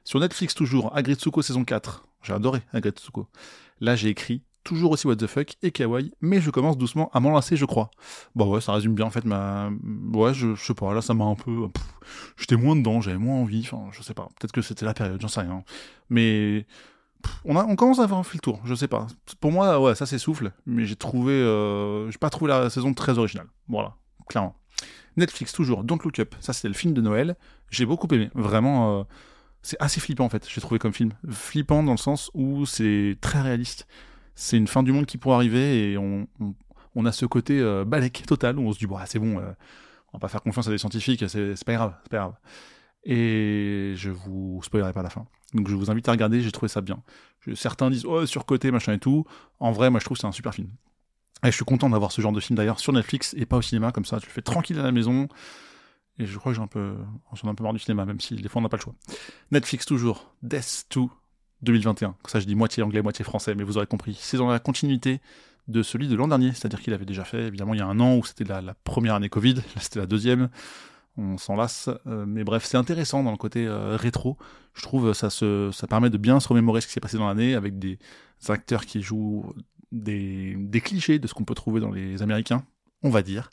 Sur 0.07 0.21
Netflix, 0.21 0.55
toujours, 0.55 0.95
Agretsuko 0.95 1.41
saison 1.41 1.65
4. 1.65 2.07
J'ai 2.23 2.31
adoré 2.31 2.61
Agretsuko. 2.71 3.27
Là, 3.81 3.97
j'ai 3.97 4.07
écrit 4.07 4.41
toujours 4.63 4.91
aussi 4.91 5.05
what 5.05 5.17
the 5.17 5.27
fuck 5.27 5.57
et 5.63 5.71
kawaii, 5.71 6.13
mais 6.21 6.39
je 6.39 6.49
commence 6.49 6.77
doucement 6.77 7.09
à 7.11 7.19
m'enlacer, 7.19 7.57
je 7.57 7.65
crois. 7.65 7.91
Bon 8.33 8.49
ouais, 8.49 8.61
ça 8.61 8.71
résume 8.71 8.95
bien 8.95 9.03
en 9.03 9.09
fait 9.09 9.25
ma... 9.25 9.69
Ouais, 10.13 10.33
je, 10.33 10.55
sais 10.55 10.73
pas, 10.73 10.93
là 10.93 11.01
ça 11.01 11.13
m'a 11.13 11.25
un 11.25 11.35
peu... 11.35 11.67
J'étais 12.37 12.55
moins 12.55 12.77
dedans, 12.77 13.01
j'avais 13.01 13.17
moins 13.17 13.35
envie, 13.35 13.59
enfin 13.69 13.89
je 13.91 14.01
sais 14.01 14.13
pas, 14.13 14.29
peut-être 14.39 14.53
que 14.53 14.61
c'était 14.61 14.85
la 14.85 14.93
période, 14.93 15.19
j'en 15.19 15.27
sais 15.27 15.41
rien. 15.41 15.65
Mais... 16.09 16.65
on, 17.43 17.57
a, 17.57 17.65
on 17.65 17.75
commence 17.75 17.99
à 17.99 18.03
avoir 18.03 18.25
fait 18.25 18.35
le 18.35 18.41
tour, 18.41 18.61
je 18.63 18.75
sais 18.75 18.87
pas. 18.87 19.07
Pour 19.41 19.51
moi, 19.51 19.77
ouais, 19.81 19.93
ça 19.93 20.05
s'essouffle, 20.05 20.53
mais 20.65 20.85
j'ai 20.85 20.95
trouvé... 20.95 21.33
Euh, 21.33 22.09
j'ai 22.11 22.17
pas 22.17 22.29
trouvé 22.29 22.47
la 22.47 22.69
saison 22.69 22.93
très 22.93 23.17
originale. 23.17 23.47
Voilà, 23.67 23.97
clairement. 24.29 24.55
Netflix, 25.17 25.51
toujours, 25.51 25.83
Don't 25.83 25.99
Look 26.01 26.19
Up, 26.19 26.33
ça 26.39 26.53
c'était 26.53 26.69
le 26.69 26.75
film 26.75 26.93
de 26.93 27.01
Noël. 27.01 27.35
J'ai 27.71 27.85
beaucoup 27.85 28.07
aimé, 28.13 28.29
vraiment... 28.35 29.01
Euh, 29.01 29.03
c'est 29.61 29.77
assez 29.79 29.99
flippant 29.99 30.25
en 30.25 30.29
fait, 30.29 30.47
j'ai 30.49 30.61
trouvé 30.61 30.79
comme 30.79 30.93
film. 30.93 31.11
Flippant 31.29 31.83
dans 31.83 31.91
le 31.91 31.97
sens 31.97 32.31
où 32.33 32.65
c'est 32.65 33.17
très 33.21 33.41
réaliste. 33.41 33.87
C'est 34.35 34.57
une 34.57 34.67
fin 34.67 34.83
du 34.83 34.91
monde 34.91 35.05
qui 35.05 35.17
pourrait 35.17 35.35
arriver 35.35 35.91
et 35.91 35.97
on, 35.97 36.27
a 37.05 37.11
ce 37.11 37.25
côté 37.25 37.59
euh, 37.59 37.85
balèque 37.85 38.23
total 38.25 38.57
où 38.57 38.61
on 38.61 38.73
se 38.73 38.79
dit 38.79 38.87
bon 38.87 38.97
c'est 39.05 39.19
bon 39.19 39.39
euh, 39.39 39.51
on 40.13 40.17
va 40.17 40.19
pas 40.19 40.27
faire 40.27 40.41
confiance 40.41 40.67
à 40.67 40.71
des 40.71 40.79
scientifiques 40.79 41.23
c'est 41.27 41.63
pas 41.65 41.73
grave 41.73 41.93
c'est 42.03 42.09
pas 42.09 42.17
grave. 42.17 42.33
Et 43.03 43.93
je 43.95 44.09
vous 44.09 44.61
spoilerai 44.63 44.93
pas 44.93 45.03
la 45.03 45.09
fin. 45.09 45.25
Donc 45.53 45.67
je 45.69 45.75
vous 45.75 45.89
invite 45.91 46.07
à 46.09 46.11
regarder 46.11 46.41
j'ai 46.41 46.51
trouvé 46.51 46.69
ça 46.69 46.81
bien. 46.81 47.01
Certains 47.55 47.89
disent 47.89 48.05
oh 48.05 48.25
surcoté 48.25 48.71
machin 48.71 48.93
et 48.93 48.99
tout. 48.99 49.25
En 49.59 49.71
vrai 49.71 49.89
moi 49.89 49.99
je 49.99 50.05
trouve 50.05 50.17
c'est 50.17 50.27
un 50.27 50.31
super 50.31 50.53
film. 50.53 50.69
Et 51.43 51.47
je 51.47 51.55
suis 51.55 51.65
content 51.65 51.89
d'avoir 51.89 52.11
ce 52.11 52.21
genre 52.21 52.31
de 52.31 52.39
film 52.39 52.57
d'ailleurs 52.57 52.79
sur 52.79 52.93
Netflix 52.93 53.35
et 53.37 53.45
pas 53.45 53.57
au 53.57 53.61
cinéma 53.61 53.91
comme 53.91 54.05
ça 54.05 54.19
tu 54.19 54.27
le 54.27 54.31
fais 54.31 54.41
tranquille 54.41 54.79
à 54.79 54.83
la 54.83 54.91
maison 54.91 55.27
et 56.19 56.25
je 56.25 56.37
crois 56.37 56.51
que 56.51 56.55
j'ai 56.55 56.61
un 56.61 56.67
peu 56.67 56.95
j'en 57.33 57.47
ai 57.47 57.51
un 57.51 57.55
peu 57.55 57.63
marre 57.63 57.73
du 57.73 57.79
cinéma 57.79 58.05
même 58.05 58.19
si 58.19 58.35
des 58.35 58.49
fois 58.49 58.59
on 58.59 58.63
n'a 58.63 58.69
pas 58.69 58.77
le 58.77 58.81
choix. 58.81 58.95
Netflix 59.51 59.85
toujours. 59.85 60.33
Death 60.41 60.85
2 60.93 61.01
2021. 61.61 62.15
Ça, 62.27 62.39
je 62.39 62.45
dis 62.45 62.55
moitié 62.55 62.83
anglais, 62.83 63.01
moitié 63.01 63.25
français, 63.25 63.55
mais 63.55 63.63
vous 63.63 63.77
aurez 63.77 63.87
compris. 63.87 64.17
C'est 64.19 64.37
dans 64.37 64.49
la 64.49 64.59
continuité 64.59 65.21
de 65.67 65.83
celui 65.83 66.07
de 66.07 66.15
l'an 66.15 66.27
dernier, 66.27 66.53
c'est-à-dire 66.53 66.81
qu'il 66.81 66.93
avait 66.93 67.05
déjà 67.05 67.23
fait, 67.23 67.43
évidemment, 67.47 67.73
il 67.73 67.79
y 67.79 67.83
a 67.83 67.87
un 67.87 67.99
an 67.99 68.15
où 68.15 68.23
c'était 68.23 68.45
la, 68.45 68.73
première 68.83 69.15
année 69.15 69.29
Covid, 69.29 69.55
là 69.55 69.81
c'était 69.81 69.99
la 69.99 70.05
deuxième, 70.05 70.49
on 71.17 71.37
s'en 71.37 71.55
lasse, 71.55 71.89
euh, 72.05 72.25
mais 72.25 72.45
bref, 72.45 72.63
c'est 72.63 72.77
intéressant 72.77 73.21
dans 73.23 73.31
le 73.31 73.37
côté 73.37 73.65
euh, 73.65 73.97
rétro, 73.97 74.37
je 74.75 74.81
trouve 74.81 75.11
ça 75.13 75.29
se, 75.29 75.69
ça 75.73 75.87
permet 75.87 76.09
de 76.09 76.17
bien 76.17 76.39
se 76.39 76.47
remémorer 76.47 76.79
ce 76.79 76.87
qui 76.87 76.93
s'est 76.93 77.01
passé 77.01 77.17
dans 77.17 77.27
l'année 77.27 77.53
avec 77.53 77.79
des 77.79 77.99
acteurs 78.47 78.85
qui 78.85 79.01
jouent 79.01 79.53
des, 79.91 80.55
des 80.57 80.79
clichés 80.79 81.19
de 81.19 81.27
ce 81.27 81.33
qu'on 81.33 81.43
peut 81.43 81.55
trouver 81.55 81.81
dans 81.81 81.91
les 81.91 82.21
Américains, 82.21 82.63
on 83.03 83.09
va 83.09 83.21
dire, 83.21 83.49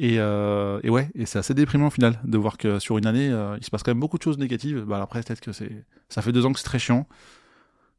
euh, 0.00 0.80
et, 0.82 0.90
ouais, 0.90 1.10
et 1.14 1.26
c'est 1.26 1.38
assez 1.38 1.54
déprimant 1.54 1.88
au 1.88 1.90
final 1.90 2.18
de 2.24 2.38
voir 2.38 2.56
que 2.58 2.78
sur 2.78 2.98
une 2.98 3.06
année, 3.06 3.28
euh, 3.28 3.56
il 3.58 3.64
se 3.64 3.70
passe 3.70 3.82
quand 3.82 3.90
même 3.90 4.00
beaucoup 4.00 4.18
de 4.18 4.22
choses 4.22 4.38
négatives. 4.38 4.84
Bah 4.86 5.00
après, 5.02 5.22
peut-être 5.22 5.40
que 5.40 5.52
c'est, 5.52 5.84
ça 6.08 6.22
fait 6.22 6.32
deux 6.32 6.46
ans 6.46 6.52
que 6.52 6.58
c'est 6.58 6.64
très 6.64 6.78
chiant, 6.78 7.06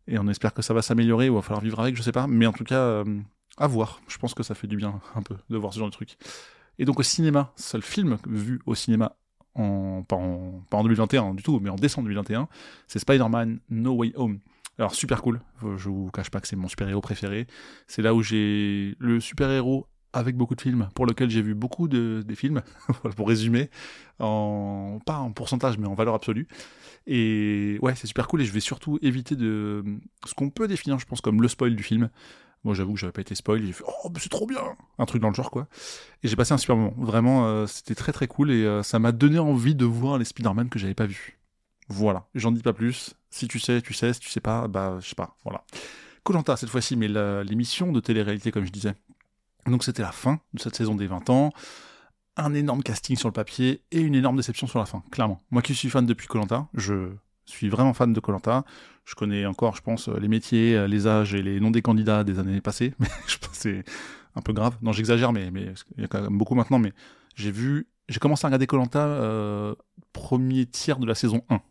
et 0.07 0.17
on 0.17 0.27
espère 0.27 0.53
que 0.53 0.62
ça 0.62 0.73
va 0.73 0.81
s'améliorer 0.81 1.29
ou 1.29 1.35
va 1.35 1.41
falloir 1.41 1.62
vivre 1.62 1.79
avec, 1.79 1.95
je 1.95 2.01
sais 2.01 2.12
pas. 2.12 2.27
Mais 2.27 2.45
en 2.45 2.53
tout 2.53 2.63
cas, 2.63 2.79
euh, 2.79 3.19
à 3.57 3.67
voir. 3.67 4.01
Je 4.07 4.17
pense 4.17 4.33
que 4.33 4.43
ça 4.43 4.55
fait 4.55 4.67
du 4.67 4.75
bien 4.75 5.01
un 5.15 5.21
peu 5.21 5.35
de 5.50 5.57
voir 5.57 5.73
ce 5.73 5.79
genre 5.79 5.89
de 5.89 5.93
truc. 5.93 6.17
Et 6.79 6.85
donc 6.85 7.00
au 7.00 7.03
cinéma, 7.03 7.53
seul 7.55 7.83
film 7.83 8.17
vu 8.27 8.59
au 8.65 8.73
cinéma 8.73 9.15
en 9.55 10.01
pas 10.01 10.15
en, 10.15 10.63
pas 10.71 10.77
en 10.77 10.83
2021 10.83 11.35
du 11.35 11.43
tout, 11.43 11.59
mais 11.62 11.69
en 11.69 11.75
décembre 11.75 12.07
2021, 12.07 12.47
c'est 12.88 12.97
Spider-Man 12.97 13.59
No 13.69 13.93
Way 13.93 14.13
Home. 14.15 14.39
Alors 14.79 14.95
super 14.95 15.21
cool, 15.21 15.39
je 15.62 15.88
vous 15.88 16.09
cache 16.09 16.31
pas 16.31 16.39
que 16.39 16.47
c'est 16.47 16.55
mon 16.55 16.67
super-héros 16.67 17.01
préféré. 17.01 17.45
C'est 17.85 18.01
là 18.01 18.15
où 18.15 18.23
j'ai 18.23 18.95
le 18.97 19.19
super-héros 19.19 19.85
avec 20.13 20.38
beaucoup 20.38 20.55
de 20.55 20.62
films, 20.62 20.89
pour 20.96 21.05
lequel 21.05 21.29
j'ai 21.29 21.41
vu 21.41 21.55
beaucoup 21.55 21.88
de 21.88 22.24
des 22.25 22.36
films, 22.36 22.62
pour 23.15 23.27
résumer, 23.27 23.70
pas 24.20 24.25
en 24.25 25.32
pourcentage, 25.34 25.77
mais 25.77 25.88
en 25.88 25.96
valeur 25.96 26.13
absolue. 26.13 26.48
Et 27.05 27.77
ouais, 27.82 27.96
c'est 27.96 28.08
super 28.08 28.27
cool, 28.27 28.41
et 28.41 28.46
je 28.46 28.53
vais 28.53 28.60
surtout 28.60 28.98
éviter 29.01 29.36
de 29.36 29.84
ce 30.25 30.34
qu'on 30.34 30.50
peut 30.50 30.67
définir, 30.67 31.00
je 31.00 31.05
pense, 31.05 31.20
comme 31.22 31.41
le 31.41 31.48
spoil 31.48 31.75
du 31.75 31.84
film. 31.84 32.10
Moi, 32.63 32.74
j'avoue 32.74 32.93
que 32.93 33.00
j'avais 33.00 33.12
pas 33.12 33.22
été 33.22 33.36
spoil, 33.36 33.62
j'ai 33.65 33.74
fait 33.74 33.84
oh, 33.86 34.10
c'est 34.17 34.29
trop 34.29 34.48
bien, 34.48 34.62
un 34.98 35.05
truc 35.05 35.22
dans 35.22 35.27
le 35.27 35.36
genre 35.36 35.51
quoi. 35.51 35.67
Et 36.24 36.29
j'ai 36.29 36.36
passé 36.38 36.53
un 36.53 36.58
super 36.58 36.77
moment. 36.77 36.93
Vraiment, 36.98 37.46
euh, 37.46 37.67
c'était 37.67 37.96
très 37.96 38.13
très 38.13 38.27
cool 38.27 38.51
et 38.51 38.63
euh, 38.63 38.84
ça 38.84 39.00
m'a 39.00 39.12
donné 39.12 39.38
envie 39.38 39.75
de 39.75 39.84
voir 39.86 40.17
les 40.17 40.24
Spider-Man 40.24 40.70
que 40.70 40.79
j'avais 40.79 40.93
pas 40.93 41.05
vus. 41.05 41.39
Voilà, 41.89 42.27
j'en 42.36 42.51
dis 42.51 42.62
pas 42.62 42.72
plus. 42.72 43.15
Si 43.29 43.50
tu 43.50 43.60
sais, 43.60 43.82
tu 43.82 43.93
sais. 43.93 44.13
Si 44.13 44.22
tu 44.22 44.29
sais 44.29 44.39
pas, 44.39 44.70
bah 44.70 44.98
je 45.01 45.10
sais 45.10 45.15
pas. 45.15 45.36
Voilà. 45.43 45.65
Colanta 46.24 46.55
cette 46.55 46.70
fois-ci, 46.70 46.96
mais 46.96 47.10
l'émission 47.43 47.91
de 47.91 48.00
télé-réalité 48.00 48.51
comme 48.51 48.65
je 48.65 48.72
disais, 48.72 48.93
donc 49.67 49.84
c'était 49.84 50.01
la 50.01 50.12
fin 50.12 50.39
de 50.53 50.60
cette 50.60 50.75
saison 50.75 50.96
des 50.96 51.08
20 51.08 51.29
ans. 51.29 51.51
Un 52.36 52.53
énorme 52.53 52.82
casting 52.82 53.15
sur 53.15 53.29
le 53.29 53.34
papier 53.34 53.84
et 53.91 54.01
une 54.01 54.15
énorme 54.15 54.38
déception 54.38 54.65
sur 54.65 54.79
la 54.79 54.86
fin, 54.86 55.03
clairement. 55.12 55.39
Moi 55.51 55.62
qui 55.62 55.75
suis 55.75 55.89
fan 55.89 56.05
depuis 56.05 56.27
Colanta, 56.27 56.67
je 56.74 57.12
suis 57.46 57.70
vraiment 57.70 57.93
fan 57.93 58.12
de 58.12 58.20
Colanta. 58.20 58.65
Je 59.05 59.15
connais 59.15 59.46
encore, 59.46 59.75
je 59.75 59.82
pense, 59.82 60.08
les 60.08 60.27
métiers, 60.27 60.88
les 60.88 61.08
âges 61.08 61.36
et 61.36 61.43
les 61.43 61.60
noms 61.60 61.72
des 61.72 61.82
candidats 61.82 62.24
des 62.24 62.39
années 62.39 62.62
passées, 62.62 62.93
mais 63.00 63.08
je 63.27 63.38
pense 63.38 63.51
c'est 63.53 63.84
un 64.36 64.41
peu 64.41 64.53
grave. 64.53 64.77
Non, 64.82 64.91
j'exagère, 64.91 65.34
mais, 65.34 65.51
mais 65.51 65.74
il 65.98 66.01
y 66.01 66.05
a 66.05 66.08
quand 66.08 66.22
même 66.22 66.38
beaucoup 66.38 66.55
maintenant. 66.55 66.79
Mais 66.79 66.93
j'ai 67.36 67.51
vu, 67.51 67.88
j'ai 68.10 68.20
commencé 68.20 68.46
à 68.46 68.48
regarder 68.48 68.67
Colanta 68.67 69.05
euh, 69.05 69.75
premier 70.12 70.65
tiers 70.65 71.00
de 71.00 71.05
la 71.05 71.15
saison 71.15 71.43
1 71.50 71.62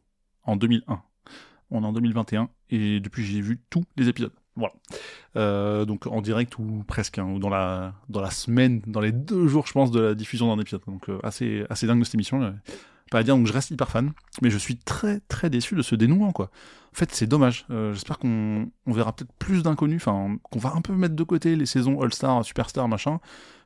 en 0.45 0.57
2001. 0.57 1.03
On 1.71 1.83
est 1.83 1.87
en 1.87 1.93
2021 1.93 2.51
et 2.71 3.01
depuis 3.01 3.25
j'ai 3.25 3.41
vu 3.41 3.61
tous 3.71 3.85
les 3.97 4.09
épisodes. 4.09 4.33
Voilà. 4.57 4.75
Euh, 5.37 5.85
donc 5.85 6.07
en 6.07 6.21
direct 6.21 6.59
ou 6.59 6.85
presque, 6.87 7.19
hein, 7.19 7.25
ou 7.25 7.39
dans 7.39 7.49
la, 7.49 7.95
dans 8.09 8.21
la 8.21 8.31
semaine, 8.31 8.83
dans 8.87 9.01
les 9.01 9.13
deux 9.13 9.47
jours, 9.47 9.67
je 9.67 9.73
pense, 9.73 9.91
de 9.91 10.01
la 10.01 10.15
diffusion 10.15 10.55
d'un 10.55 10.61
épisode. 10.61 10.83
Donc 10.87 11.09
euh, 11.09 11.19
assez, 11.23 11.65
assez 11.71 11.87
dingue 11.87 12.01
de 12.01 12.05
cette 12.05 12.15
émission. 12.15 12.43
Euh, 12.43 12.51
pas 13.11 13.19
à 13.19 13.23
dire, 13.23 13.37
donc 13.37 13.47
je 13.47 13.53
reste 13.53 13.71
hyper 13.71 13.91
fan, 13.91 14.13
mais 14.41 14.49
je 14.49 14.57
suis 14.57 14.77
très 14.77 15.21
très 15.29 15.51
déçu 15.51 15.75
de 15.75 15.83
ce 15.83 15.95
dénouement, 15.95 16.33
quoi. 16.33 16.51
En 16.95 16.97
fait, 16.97 17.13
c'est 17.13 17.27
dommage. 17.27 17.67
J'espère 17.69 18.19
qu'on 18.19 18.71
on 18.87 18.93
verra 18.93 19.15
peut-être 19.15 19.33
plus 19.39 19.63
d'inconnus, 19.63 20.01
enfin, 20.03 20.37
qu'on 20.43 20.59
va 20.59 20.73
un 20.75 20.81
peu 20.81 20.95
mettre 20.95 21.15
de 21.15 21.23
côté 21.23 21.55
les 21.55 21.67
saisons 21.67 22.01
All-Star, 22.01 22.43
Superstar, 22.43 22.89
machin, 22.89 23.21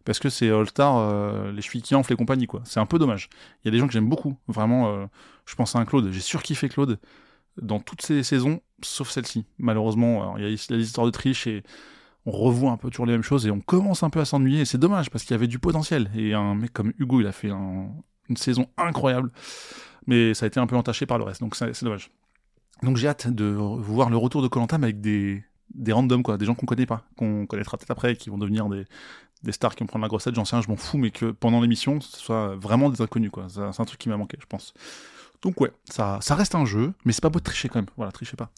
parce 0.05 0.19
que 0.19 0.31
c'est 0.31 0.51
All-Star, 0.51 1.53
les 1.53 1.63
chevilles 1.63 1.83
qui 1.83 1.95
enflent 1.95 2.13
et 2.13 2.17
compagnie, 2.17 2.49
quoi. 2.49 2.63
C'est 2.65 2.81
un 2.81 2.87
peu 2.87 2.99
dommage. 2.99 3.29
Il 3.63 3.67
y 3.67 3.69
a 3.69 3.71
des 3.71 3.79
gens 3.79 3.87
que 3.87 3.93
j'aime 3.93 4.09
beaucoup, 4.09 4.37
vraiment. 4.49 5.09
je 5.45 5.55
pense 5.55 5.77
à 5.77 5.79
un 5.79 5.85
Claude, 5.85 6.11
j'ai 6.11 6.21
surkiffé 6.21 6.69
Claude 6.69 6.99
dans 7.61 7.81
toutes 7.81 8.03
ces 8.03 8.23
saisons, 8.23 8.61
sauf 8.83 9.11
celle-ci. 9.11 9.45
Malheureusement, 9.59 10.37
il 10.37 10.43
y 10.43 10.47
a 10.47 10.49
les 10.49 10.83
histoires 10.83 11.07
de 11.07 11.11
triche 11.11 11.47
et 11.47 11.63
on 12.25 12.33
revoit 12.33 12.73
un 12.73 12.77
peu 12.77 12.91
toujours 12.91 13.07
les 13.07 13.13
mêmes 13.13 13.23
choses 13.23 13.47
et 13.47 13.51
on 13.51 13.61
commence 13.61 14.03
un 14.03 14.11
peu 14.11 14.21
à 14.21 14.25
s'ennuyer. 14.25 14.65
C'est 14.65 14.79
dommage 14.79 15.11
parce 15.11 15.25
qu'il 15.25 15.33
y 15.33 15.35
avait 15.35 15.47
du 15.47 15.59
potentiel. 15.59 16.11
Et 16.17 16.35
un 16.35 16.55
mec 16.55 16.73
comme 16.73 16.93
Hugo, 16.99 17.21
il 17.21 17.27
a 17.27 17.33
fait 17.33 17.49
une 17.49 18.37
saison 18.37 18.67
incroyable, 18.77 19.31
mais 20.07 20.35
ça 20.35 20.45
a 20.45 20.49
été 20.49 20.61
un 20.61 20.67
peu 20.67 20.77
entaché 20.77 21.07
par 21.07 21.19
le 21.19 21.25
reste. 21.25 21.41
Donc 21.41 21.55
c'est 21.57 21.85
dommage. 21.85 22.11
Donc 22.83 22.97
j'ai 22.97 23.09
hâte 23.09 23.29
de 23.29 23.45
voir 23.45 24.11
le 24.11 24.17
retour 24.17 24.43
de 24.43 24.49
Colanta 24.49 24.77
avec 24.77 25.01
des 25.01 25.45
des 25.75 25.93
randoms 25.93 26.23
des 26.39 26.47
gens 26.47 26.55
qu'on 26.55 26.67
connaît 26.67 26.87
pas, 26.87 27.05
qu'on 27.17 27.45
connaîtra 27.45 27.77
peut-être 27.77 27.91
après, 27.91 28.17
qui 28.17 28.31
vont 28.31 28.39
devenir 28.39 28.69
des, 28.69 28.85
des 29.43 29.53
stars 29.53 29.75
qui 29.75 29.83
vont 29.83 29.87
prendre 29.87 30.05
la 30.05 30.09
grossette, 30.09 30.35
j'en 30.35 30.45
sais 30.45 30.57
rien, 30.57 30.63
je 30.63 30.69
m'en 30.69 30.77
fous, 30.77 30.99
mais 30.99 31.11
que 31.11 31.31
pendant 31.31 31.61
l'émission, 31.61 32.01
ce 32.01 32.19
soit 32.19 32.55
vraiment 32.57 32.89
des 32.89 33.03
inconnus. 33.03 33.31
C'est 33.49 33.61
un 33.61 33.85
truc 33.85 33.99
qui 33.99 34.09
m'a 34.09 34.17
manqué, 34.17 34.39
je 34.41 34.47
pense. 34.47 34.75
Donc 35.47 35.61
ouais, 35.61 35.71
ça, 35.89 36.19
reste 36.31 36.57
un 36.57 36.65
jeu, 36.65 36.93
mais 37.05 37.13
c'est 37.13 37.23
pas 37.23 37.29
beau 37.29 37.39
de 37.39 37.45
tricher 37.45 37.69
quand 37.69 37.79
même. 37.79 37.87
Voilà, 37.97 38.11
trichez 38.11 38.37
pas. 38.37 38.51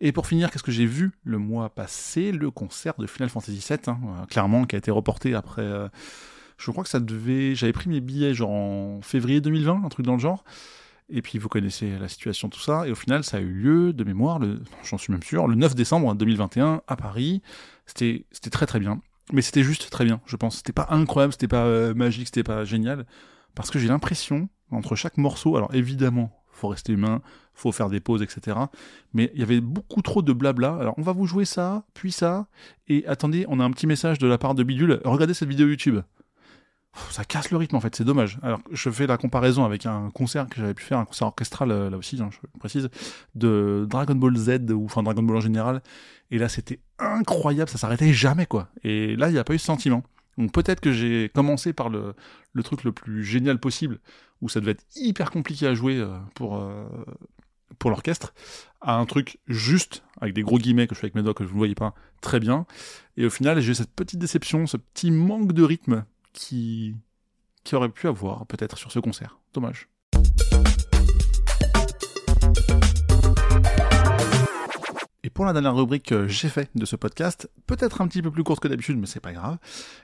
Et 0.00 0.12
pour 0.12 0.26
finir, 0.26 0.50
qu'est-ce 0.50 0.62
que 0.62 0.72
j'ai 0.72 0.86
vu 0.86 1.12
le 1.24 1.36
mois 1.36 1.68
passé? 1.68 2.32
Le 2.32 2.50
concert 2.50 2.94
de 2.98 3.06
Final 3.06 3.28
Fantasy 3.28 3.62
VII, 3.68 3.78
hein, 3.88 3.98
euh, 4.02 4.24
clairement, 4.24 4.64
qui 4.64 4.74
a 4.74 4.78
été 4.78 4.90
reporté 4.90 5.34
après. 5.34 5.60
Euh, 5.60 5.88
je 6.56 6.70
crois 6.70 6.84
que 6.84 6.88
ça 6.88 7.00
devait. 7.00 7.54
J'avais 7.54 7.74
pris 7.74 7.90
mes 7.90 8.00
billets 8.00 8.32
genre 8.32 8.48
en 8.48 9.02
février 9.02 9.42
2020, 9.42 9.82
un 9.84 9.88
truc 9.90 10.06
dans 10.06 10.14
le 10.14 10.20
genre. 10.20 10.42
Et 11.10 11.20
puis 11.20 11.36
vous 11.36 11.50
connaissez 11.50 11.98
la 11.98 12.08
situation, 12.08 12.48
tout 12.48 12.60
ça. 12.60 12.88
Et 12.88 12.92
au 12.92 12.94
final, 12.94 13.24
ça 13.24 13.36
a 13.36 13.40
eu 13.40 13.52
lieu 13.52 13.92
de 13.92 14.02
mémoire, 14.02 14.40
j'en 14.84 14.96
suis 14.96 15.12
même 15.12 15.22
sûr, 15.22 15.46
le 15.46 15.54
9 15.54 15.74
décembre 15.74 16.14
2021 16.14 16.80
à 16.88 16.96
Paris. 16.96 17.42
C'était 17.84 18.24
très 18.50 18.64
très 18.64 18.80
bien. 18.80 19.02
Mais 19.34 19.42
c'était 19.42 19.64
juste 19.64 19.90
très 19.90 20.06
bien, 20.06 20.22
je 20.24 20.36
pense. 20.36 20.56
C'était 20.56 20.72
pas 20.72 20.86
incroyable, 20.88 21.34
c'était 21.34 21.46
pas 21.46 21.66
euh, 21.66 21.92
magique, 21.92 22.28
c'était 22.28 22.42
pas 22.42 22.64
génial. 22.64 23.04
Parce 23.54 23.70
que 23.70 23.78
j'ai 23.78 23.88
l'impression 23.88 24.48
entre 24.72 24.96
chaque 24.96 25.16
morceau, 25.16 25.56
alors 25.56 25.74
évidemment, 25.74 26.42
faut 26.50 26.68
rester 26.68 26.92
humain, 26.92 27.22
faut 27.54 27.72
faire 27.72 27.88
des 27.88 28.00
pauses, 28.00 28.22
etc. 28.22 28.56
Mais 29.12 29.30
il 29.34 29.40
y 29.40 29.42
avait 29.42 29.60
beaucoup 29.60 30.02
trop 30.02 30.22
de 30.22 30.32
blabla. 30.32 30.76
Alors 30.80 30.94
on 30.98 31.02
va 31.02 31.12
vous 31.12 31.26
jouer 31.26 31.44
ça, 31.44 31.84
puis 31.94 32.12
ça, 32.12 32.46
et 32.88 33.06
attendez, 33.06 33.44
on 33.48 33.60
a 33.60 33.64
un 33.64 33.70
petit 33.70 33.86
message 33.86 34.18
de 34.18 34.26
la 34.26 34.38
part 34.38 34.54
de 34.54 34.62
Bidule. 34.62 35.00
Regardez 35.04 35.34
cette 35.34 35.48
vidéo 35.48 35.68
YouTube 35.68 36.00
ça 37.10 37.24
casse 37.24 37.50
le 37.50 37.56
rythme 37.56 37.76
en 37.76 37.80
fait, 37.80 37.94
c'est 37.94 38.04
dommage. 38.04 38.38
Alors 38.42 38.60
je 38.70 38.90
fais 38.90 39.06
la 39.06 39.16
comparaison 39.16 39.64
avec 39.64 39.86
un 39.86 40.10
concert 40.10 40.48
que 40.48 40.60
j'avais 40.60 40.74
pu 40.74 40.84
faire, 40.84 40.98
un 40.98 41.04
concert 41.04 41.28
orchestral 41.28 41.70
euh, 41.70 41.90
là 41.90 41.96
aussi, 41.96 42.20
hein, 42.20 42.28
je 42.30 42.58
précise, 42.58 42.90
de 43.34 43.86
Dragon 43.88 44.14
Ball 44.14 44.36
Z 44.36 44.70
ou 44.70 44.84
enfin 44.84 45.02
Dragon 45.02 45.22
Ball 45.22 45.38
en 45.38 45.40
général. 45.40 45.82
Et 46.30 46.38
là 46.38 46.48
c'était 46.48 46.80
incroyable, 46.98 47.70
ça 47.70 47.78
s'arrêtait 47.78 48.12
jamais 48.12 48.46
quoi. 48.46 48.68
Et 48.84 49.16
là 49.16 49.28
il 49.28 49.32
n'y 49.32 49.38
a 49.38 49.44
pas 49.44 49.54
eu 49.54 49.58
ce 49.58 49.66
sentiment. 49.66 50.02
Donc 50.36 50.52
peut-être 50.52 50.80
que 50.80 50.92
j'ai 50.92 51.30
commencé 51.34 51.72
par 51.72 51.88
le, 51.88 52.14
le 52.52 52.62
truc 52.62 52.84
le 52.84 52.92
plus 52.92 53.24
génial 53.24 53.58
possible, 53.58 53.98
où 54.42 54.48
ça 54.48 54.60
devait 54.60 54.72
être 54.72 54.84
hyper 54.94 55.30
compliqué 55.30 55.66
à 55.66 55.74
jouer 55.74 55.96
euh, 55.96 56.18
pour, 56.34 56.56
euh, 56.56 56.84
pour 57.78 57.90
l'orchestre, 57.90 58.34
à 58.80 58.96
un 58.96 59.06
truc 59.06 59.38
juste, 59.46 60.02
avec 60.20 60.34
des 60.34 60.42
gros 60.42 60.58
guillemets 60.58 60.86
que 60.86 60.94
je 60.94 61.00
fais 61.00 61.06
avec 61.06 61.14
mes 61.14 61.22
doigts 61.22 61.32
que 61.32 61.44
je 61.44 61.52
ne 61.52 61.56
voyais 61.56 61.74
pas 61.74 61.94
très 62.20 62.40
bien. 62.40 62.66
Et 63.16 63.24
au 63.24 63.30
final 63.30 63.60
j'ai 63.60 63.70
eu 63.72 63.74
cette 63.74 63.92
petite 63.92 64.18
déception, 64.18 64.66
ce 64.66 64.76
petit 64.76 65.10
manque 65.10 65.52
de 65.52 65.62
rythme 65.62 66.04
qui, 66.32 66.94
qui 67.64 67.74
aurait 67.74 67.88
pu 67.88 68.08
avoir 68.08 68.44
peut-être 68.46 68.76
sur 68.76 68.92
ce 68.92 68.98
concert. 68.98 69.38
Dommage. 69.54 69.88
Et 75.24 75.30
pour 75.30 75.44
la 75.44 75.52
dernière 75.52 75.76
rubrique 75.76 76.06
que 76.06 76.26
j'ai 76.26 76.48
fait 76.48 76.68
de 76.74 76.84
ce 76.84 76.96
podcast, 76.96 77.48
peut-être 77.68 78.00
un 78.00 78.08
petit 78.08 78.22
peu 78.22 78.32
plus 78.32 78.42
courte 78.42 78.60
que 78.60 78.66
d'habitude, 78.66 78.98
mais 78.98 79.06
c'est 79.06 79.20
pas 79.20 79.32
grave, 79.32 79.56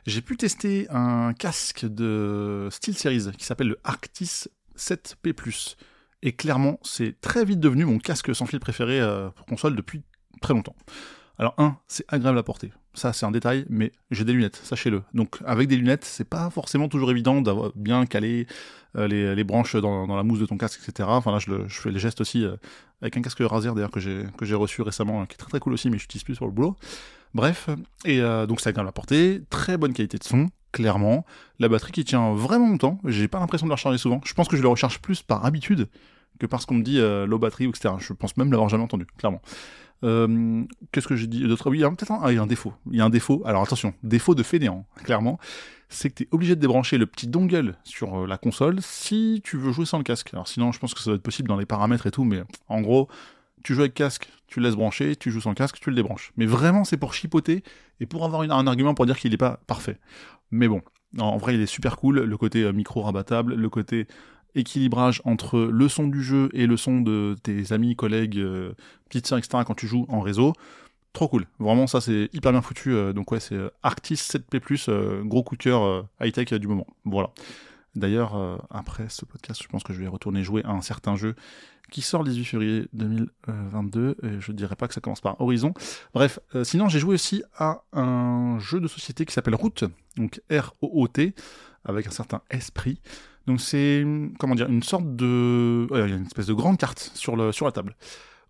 j'ai 0.06 0.22
pu 0.22 0.36
tester 0.36 0.86
un 0.90 1.32
casque 1.32 1.84
de 1.86 2.68
SteelSeries 2.70 3.32
qui 3.36 3.44
s'appelle 3.44 3.68
le 3.68 3.78
Arctis 3.82 4.44
7P+. 4.76 5.74
Et 6.22 6.32
clairement, 6.32 6.78
c'est 6.84 7.20
très 7.20 7.44
vite 7.44 7.58
devenu 7.58 7.84
mon 7.84 7.98
casque 7.98 8.32
sans 8.32 8.46
fil 8.46 8.60
préféré 8.60 9.00
euh, 9.00 9.28
pour 9.30 9.46
console 9.46 9.74
depuis 9.74 10.02
très 10.40 10.54
longtemps. 10.54 10.76
Alors 11.36 11.54
un, 11.58 11.76
c'est 11.88 12.04
agréable 12.06 12.38
à 12.38 12.44
porter. 12.44 12.72
Ça, 12.98 13.12
c'est 13.12 13.24
un 13.24 13.30
détail, 13.30 13.64
mais 13.70 13.92
j'ai 14.10 14.24
des 14.24 14.32
lunettes, 14.32 14.60
sachez-le. 14.64 15.02
Donc 15.14 15.36
avec 15.46 15.68
des 15.68 15.76
lunettes, 15.76 16.04
c'est 16.04 16.28
pas 16.28 16.50
forcément 16.50 16.88
toujours 16.88 17.12
évident 17.12 17.40
d'avoir 17.40 17.70
bien 17.76 18.06
calé 18.06 18.48
euh, 18.96 19.06
les, 19.06 19.44
branches 19.44 19.76
dans, 19.76 20.06
la 20.16 20.24
mousse 20.24 20.40
de 20.40 20.46
ton 20.46 20.56
casque, 20.56 20.80
etc. 20.82 21.08
Enfin 21.12 21.30
là, 21.30 21.38
je, 21.38 21.52
fais 21.68 21.92
les 21.92 22.00
gestes 22.00 22.20
aussi 22.20 22.44
euh, 22.44 22.56
avec 23.00 23.16
un 23.16 23.22
casque 23.22 23.38
Razer 23.40 23.72
d'ailleurs 23.76 23.92
que 23.92 24.00
j'ai 24.00 24.54
reçu 24.54 24.82
récemment, 24.82 25.24
qui 25.26 25.34
est 25.34 25.36
très 25.36 25.48
très 25.48 25.60
cool 25.60 25.74
aussi, 25.74 25.90
mais 25.90 25.98
je 25.98 26.04
n'utilise 26.04 26.24
plus 26.24 26.34
sur 26.34 26.46
le 26.46 26.50
boulot. 26.50 26.76
Bref, 27.34 27.68
et 28.04 28.20
euh, 28.20 28.46
donc 28.46 28.60
c'est 28.60 28.70
agréable 28.70 28.88
à 28.88 28.92
porter, 28.92 29.42
très 29.48 29.76
bonne 29.76 29.92
qualité 29.92 30.18
de 30.18 30.24
son, 30.24 30.48
clairement. 30.72 31.24
La 31.60 31.68
batterie 31.68 31.92
qui 31.92 32.04
tient 32.04 32.34
vraiment 32.34 32.68
longtemps. 32.68 32.98
J'ai 33.04 33.28
pas 33.28 33.38
l'impression 33.38 33.68
de 33.68 33.70
la 33.70 33.76
recharger 33.76 33.98
souvent. 33.98 34.20
Je 34.24 34.34
pense 34.34 34.48
que 34.48 34.56
je 34.56 34.62
le 34.62 34.68
recharge 34.68 34.98
plus 35.00 35.22
par 35.22 35.44
habitude 35.44 35.86
que 36.40 36.46
parce 36.46 36.66
qu'on 36.66 36.74
me 36.74 36.82
dit 36.82 36.98
low 36.98 37.38
batterie, 37.38 37.66
etc. 37.66 37.94
Je 37.98 38.12
pense 38.12 38.36
même 38.36 38.50
l'avoir 38.50 38.68
jamais 38.68 38.84
entendu, 38.84 39.06
clairement. 39.18 39.42
Euh, 40.04 40.64
qu'est-ce 40.92 41.08
que 41.08 41.16
j'ai 41.16 41.26
dit 41.26 41.42
d'autre? 41.42 41.70
Oui, 41.70 41.78
il 41.78 41.80
y 41.80 41.84
a 41.84 41.90
peut-être 41.90 42.12
un, 42.12 42.20
ah, 42.22 42.28
un 42.28 42.46
défaut. 42.46 42.72
Il 42.90 42.96
y 42.96 43.00
a 43.00 43.04
un 43.04 43.10
défaut. 43.10 43.42
Alors 43.44 43.62
attention, 43.62 43.94
défaut 44.02 44.34
de 44.34 44.42
fainéant, 44.42 44.86
clairement. 45.04 45.38
C'est 45.88 46.10
que 46.10 46.16
tu 46.16 46.22
es 46.24 46.28
obligé 46.32 46.54
de 46.54 46.60
débrancher 46.60 46.98
le 46.98 47.06
petit 47.06 47.26
dongle 47.26 47.76
sur 47.82 48.20
euh, 48.22 48.26
la 48.26 48.36
console 48.36 48.82
si 48.82 49.40
tu 49.42 49.56
veux 49.56 49.72
jouer 49.72 49.86
sans 49.86 49.98
le 49.98 50.04
casque. 50.04 50.30
Alors 50.34 50.46
sinon, 50.46 50.70
je 50.72 50.78
pense 50.78 50.94
que 50.94 51.00
ça 51.00 51.06
doit 51.06 51.16
être 51.16 51.22
possible 51.22 51.48
dans 51.48 51.56
les 51.56 51.66
paramètres 51.66 52.06
et 52.06 52.10
tout, 52.10 52.24
mais 52.24 52.42
en 52.68 52.80
gros, 52.80 53.08
tu 53.64 53.74
joues 53.74 53.80
avec 53.80 53.94
casque, 53.94 54.28
tu 54.46 54.60
le 54.60 54.66
laisses 54.66 54.76
brancher, 54.76 55.16
tu 55.16 55.30
joues 55.30 55.40
sans 55.40 55.54
casque, 55.54 55.78
tu 55.80 55.90
le 55.90 55.96
débranches. 55.96 56.32
Mais 56.36 56.46
vraiment, 56.46 56.84
c'est 56.84 56.96
pour 56.96 57.14
chipoter 57.14 57.64
et 58.00 58.06
pour 58.06 58.24
avoir 58.24 58.42
un 58.42 58.66
argument 58.66 58.94
pour 58.94 59.06
dire 59.06 59.18
qu'il 59.18 59.30
n'est 59.30 59.38
pas 59.38 59.60
parfait. 59.66 59.98
Mais 60.50 60.68
bon, 60.68 60.82
en 61.18 61.36
vrai, 61.38 61.54
il 61.54 61.60
est 61.60 61.66
super 61.66 61.96
cool. 61.96 62.20
Le 62.20 62.36
côté 62.36 62.62
euh, 62.62 62.72
micro 62.72 63.02
rabattable, 63.02 63.54
le 63.54 63.68
côté 63.70 64.06
équilibrage 64.54 65.22
entre 65.24 65.58
le 65.60 65.88
son 65.88 66.08
du 66.08 66.22
jeu 66.22 66.48
et 66.52 66.66
le 66.66 66.76
son 66.76 67.00
de 67.00 67.36
tes 67.42 67.72
amis, 67.72 67.96
collègues, 67.96 68.38
euh, 68.38 68.72
petites 69.08 69.26
sœurs, 69.26 69.38
etc. 69.38 69.62
quand 69.66 69.74
tu 69.74 69.86
joues 69.86 70.06
en 70.08 70.20
réseau. 70.20 70.52
Trop 71.12 71.28
cool. 71.28 71.46
Vraiment, 71.58 71.86
ça, 71.86 72.00
c'est 72.00 72.28
hyper 72.32 72.52
bien 72.52 72.62
foutu. 72.62 72.92
Euh, 72.92 73.12
donc, 73.12 73.32
ouais, 73.32 73.40
c'est 73.40 73.54
euh, 73.54 73.70
Arctis 73.82 74.14
7P+, 74.14 75.26
gros 75.26 75.42
coup 75.42 75.56
de 75.56 75.62
cœur 75.62 76.06
high-tech 76.20 76.52
du 76.54 76.66
moment. 76.66 76.86
Voilà. 77.04 77.30
D'ailleurs, 77.94 78.60
après 78.70 79.08
ce 79.08 79.24
podcast, 79.24 79.60
je 79.60 79.66
pense 79.66 79.82
que 79.82 79.92
je 79.92 79.98
vais 79.98 80.06
retourner 80.06 80.44
jouer 80.44 80.62
à 80.64 80.70
un 80.70 80.82
certain 80.82 81.16
jeu 81.16 81.34
qui 81.90 82.02
sort 82.02 82.22
le 82.22 82.30
18 82.30 82.44
février 82.44 82.88
2022. 82.92 84.16
Et 84.22 84.40
je 84.40 84.52
dirais 84.52 84.76
pas 84.76 84.86
que 84.86 84.94
ça 84.94 85.00
commence 85.00 85.20
par 85.20 85.40
Horizon. 85.40 85.72
Bref, 86.14 86.38
sinon, 86.62 86.88
j'ai 86.88 87.00
joué 87.00 87.14
aussi 87.14 87.42
à 87.56 87.82
un 87.92 88.58
jeu 88.60 88.78
de 88.78 88.86
société 88.86 89.24
qui 89.24 89.32
s'appelle 89.32 89.56
Route, 89.56 89.84
donc 90.16 90.40
R-O-O-T, 90.48 91.34
avec 91.84 92.06
un 92.06 92.10
certain 92.10 92.42
esprit. 92.50 93.00
Donc 93.48 93.62
c'est 93.62 94.04
comment 94.38 94.54
dire 94.54 94.68
une 94.68 94.82
sorte 94.82 95.16
de 95.16 95.88
il 95.90 95.98
y 95.98 96.02
a 96.02 96.16
une 96.16 96.26
espèce 96.26 96.46
de 96.46 96.52
grande 96.52 96.76
carte 96.76 97.10
sur 97.14 97.34
la 97.34 97.72
table 97.72 97.96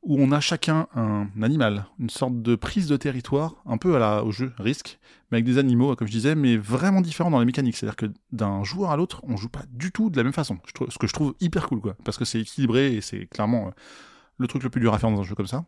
où 0.02 0.16
on 0.20 0.32
a 0.32 0.40
chacun 0.40 0.88
un 0.94 1.28
animal, 1.40 1.86
une 2.00 2.10
sorte 2.10 2.42
de 2.42 2.56
prise 2.56 2.88
de 2.88 2.96
territoire, 2.96 3.56
un 3.64 3.78
peu 3.78 3.94
à 3.96 3.98
la, 3.98 4.24
au 4.24 4.32
jeu 4.32 4.52
risque, 4.58 4.98
mais 5.30 5.36
avec 5.36 5.44
des 5.44 5.58
animaux, 5.58 5.94
comme 5.96 6.06
je 6.06 6.12
disais, 6.12 6.34
mais 6.34 6.56
vraiment 6.56 7.00
différents 7.00 7.30
dans 7.30 7.40
les 7.40 7.46
mécaniques. 7.46 7.76
C'est-à-dire 7.76 7.96
que 7.96 8.06
d'un 8.32 8.64
joueur 8.64 8.90
à 8.90 8.96
l'autre, 8.96 9.22
on 9.24 9.36
joue 9.36 9.48
pas 9.48 9.62
du 9.70 9.90
tout 9.92 10.08
de 10.10 10.16
la 10.16 10.24
même 10.24 10.32
façon. 10.32 10.58
ce 10.88 10.98
que 10.98 11.06
je 11.06 11.12
trouve 11.12 11.34
hyper 11.40 11.68
cool, 11.68 11.80
quoi, 11.80 11.96
parce 12.04 12.16
que 12.16 12.24
c'est 12.24 12.40
équilibré 12.40 12.94
et 12.94 13.00
c'est 13.00 13.26
clairement 13.26 13.68
euh, 13.68 13.70
le 14.38 14.46
truc 14.46 14.62
le 14.62 14.70
plus 14.70 14.80
dur 14.80 14.94
à 14.94 14.98
faire 14.98 15.10
dans 15.10 15.20
un 15.20 15.24
jeu 15.24 15.34
comme 15.34 15.46
ça. 15.46 15.64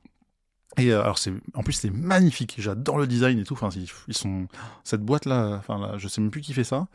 Et 0.77 0.93
euh, 0.93 1.03
alors 1.03 1.19
c'est 1.19 1.33
en 1.55 1.63
plus 1.63 1.73
c'est 1.73 1.91
magnifique, 1.91 2.57
j'adore 2.59 2.99
le 2.99 3.07
design 3.07 3.39
et 3.39 3.45
tout. 3.45 3.55
Enfin 3.55 3.71
ils 4.09 4.15
sont 4.15 4.47
cette 4.85 5.03
boîte 5.03 5.27
là, 5.27 5.57
enfin 5.59 5.79
là, 5.79 5.99
je 5.99 6.07
sais 6.09 6.21
même 6.21 6.31
plus 6.31 6.41
qui 6.41 6.53
fait 6.53 6.65
ça, 6.65 6.87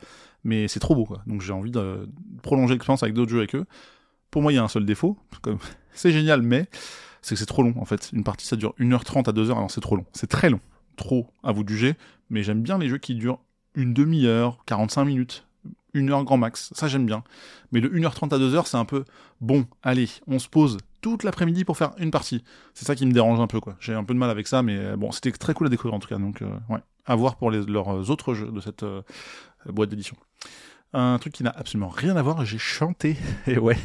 mais 0.44 0.66
c'est 0.68 0.80
trop 0.80 0.94
beau 0.94 1.04
quoi. 1.04 1.22
Donc 1.26 1.42
j'ai 1.42 1.52
envie 1.52 1.70
de 1.70 2.08
prolonger 2.42 2.74
l'expérience 2.74 3.02
avec 3.02 3.14
d'autres 3.14 3.30
jeux 3.30 3.38
avec 3.38 3.54
eux. 3.54 3.66
Pour 4.30 4.42
moi 4.42 4.52
il 4.52 4.56
y 4.56 4.58
a 4.58 4.64
un 4.64 4.68
seul 4.68 4.86
défaut, 4.86 5.18
c'est 5.92 6.10
génial 6.10 6.42
mais 6.42 6.68
c'est 7.20 7.34
que 7.34 7.38
c'est 7.38 7.46
trop 7.46 7.62
long 7.62 7.74
en 7.76 7.84
fait. 7.84 8.10
Une 8.12 8.24
partie 8.24 8.46
ça 8.46 8.56
dure 8.56 8.74
1h30 8.78 9.28
à 9.28 9.32
2h, 9.32 9.50
alors 9.52 9.70
c'est 9.70 9.80
trop 9.80 9.96
long. 9.96 10.06
C'est 10.12 10.28
très 10.28 10.48
long, 10.48 10.60
trop 10.96 11.28
à 11.42 11.52
vous 11.52 11.66
juger. 11.66 11.96
Mais 12.30 12.42
j'aime 12.42 12.62
bien 12.62 12.78
les 12.78 12.88
jeux 12.88 12.98
qui 12.98 13.14
durent 13.14 13.40
une 13.74 13.92
demi-heure, 13.92 14.58
45 14.66 15.04
minutes, 15.04 15.46
une 15.92 16.10
heure 16.10 16.24
grand 16.24 16.38
max. 16.38 16.72
Ça 16.74 16.88
j'aime 16.88 17.04
bien. 17.04 17.24
Mais 17.72 17.80
le 17.80 17.90
1h30 17.90 18.34
à 18.34 18.38
2h 18.38 18.66
c'est 18.66 18.76
un 18.76 18.84
peu 18.84 19.04
bon. 19.40 19.66
Allez, 19.82 20.08
on 20.26 20.38
se 20.38 20.48
pose, 20.48 20.78
toute 21.00 21.24
l'après-midi 21.24 21.64
pour 21.64 21.76
faire 21.76 21.92
une 21.98 22.10
partie. 22.10 22.44
C'est 22.74 22.84
ça 22.84 22.94
qui 22.94 23.06
me 23.06 23.12
dérange 23.12 23.40
un 23.40 23.46
peu, 23.46 23.60
quoi. 23.60 23.76
J'ai 23.80 23.94
un 23.94 24.04
peu 24.04 24.14
de 24.14 24.18
mal 24.18 24.30
avec 24.30 24.46
ça, 24.46 24.62
mais 24.62 24.76
euh, 24.76 24.96
bon, 24.96 25.12
c'était 25.12 25.32
très 25.32 25.54
cool 25.54 25.66
à 25.66 25.70
découvrir 25.70 25.94
en 25.94 25.98
tout 25.98 26.08
cas. 26.08 26.18
Donc, 26.18 26.42
euh, 26.42 26.48
ouais, 26.68 26.80
à 27.04 27.14
voir 27.14 27.36
pour 27.36 27.50
leurs 27.50 28.10
autres 28.10 28.34
jeux 28.34 28.50
de 28.50 28.60
cette 28.60 28.82
euh, 28.82 29.02
boîte 29.66 29.90
d'édition. 29.90 30.16
Un 30.92 31.18
truc 31.18 31.34
qui 31.34 31.42
n'a 31.42 31.50
absolument 31.50 31.88
rien 31.88 32.16
à 32.16 32.22
voir, 32.22 32.44
j'ai 32.44 32.58
chanté, 32.58 33.16
et 33.46 33.58
ouais. 33.58 33.76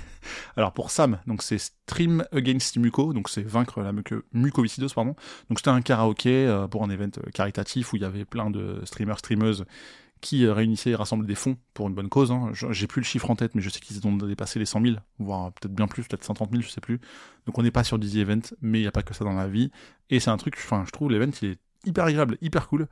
Alors 0.55 0.71
pour 0.71 0.91
Sam, 0.91 1.19
donc 1.25 1.41
c'est 1.41 1.57
Stream 1.57 2.23
Against 2.31 2.77
Muco, 2.77 3.11
donc 3.11 3.27
c'est 3.27 3.41
vaincre 3.41 3.81
la 3.81 3.91
mucoviscidose, 4.33 4.93
pardon. 4.93 5.15
Donc 5.49 5.59
c'était 5.59 5.71
un 5.71 5.81
karaoké 5.81 6.65
pour 6.69 6.83
un 6.83 6.89
event 6.89 7.09
caritatif 7.33 7.91
où 7.91 7.95
il 7.95 8.03
y 8.03 8.05
avait 8.05 8.23
plein 8.23 8.51
de 8.51 8.81
streamers, 8.85 9.17
streameuses 9.17 9.65
qui 10.21 10.45
euh, 10.45 10.53
réunissait 10.53 10.91
et 10.91 10.95
rassemblait 10.95 11.27
des 11.27 11.35
fonds 11.35 11.57
pour 11.73 11.87
une 11.87 11.95
bonne 11.95 12.09
cause. 12.09 12.31
Hein. 12.31 12.51
J'ai 12.53 12.87
plus 12.87 13.01
le 13.01 13.05
chiffre 13.05 13.29
en 13.29 13.35
tête, 13.35 13.55
mais 13.55 13.61
je 13.61 13.69
sais 13.69 13.79
qu'ils 13.79 14.05
ont 14.07 14.15
dépassé 14.15 14.59
les 14.59 14.65
100 14.65 14.81
000, 14.81 14.95
voire 15.19 15.51
peut-être 15.53 15.73
bien 15.73 15.87
plus, 15.87 16.03
peut-être 16.03 16.23
130 16.23 16.51
000, 16.51 16.61
je 16.61 16.69
sais 16.69 16.81
plus. 16.81 17.01
Donc 17.45 17.57
on 17.57 17.63
n'est 17.63 17.71
pas 17.71 17.83
sur 17.83 17.99
Dizzy 17.99 18.21
Event, 18.21 18.41
mais 18.61 18.79
il 18.79 18.83
n'y 18.83 18.87
a 18.87 18.91
pas 18.91 19.03
que 19.03 19.13
ça 19.13 19.25
dans 19.25 19.33
la 19.33 19.47
vie. 19.47 19.71
Et 20.09 20.19
c'est 20.19 20.29
un 20.29 20.37
truc, 20.37 20.55
enfin, 20.57 20.83
je 20.85 20.91
trouve 20.91 21.11
l'event, 21.11 21.31
il 21.41 21.49
est 21.49 21.59
hyper 21.85 22.05
agréable, 22.05 22.37
hyper 22.41 22.67
cool. 22.67 22.87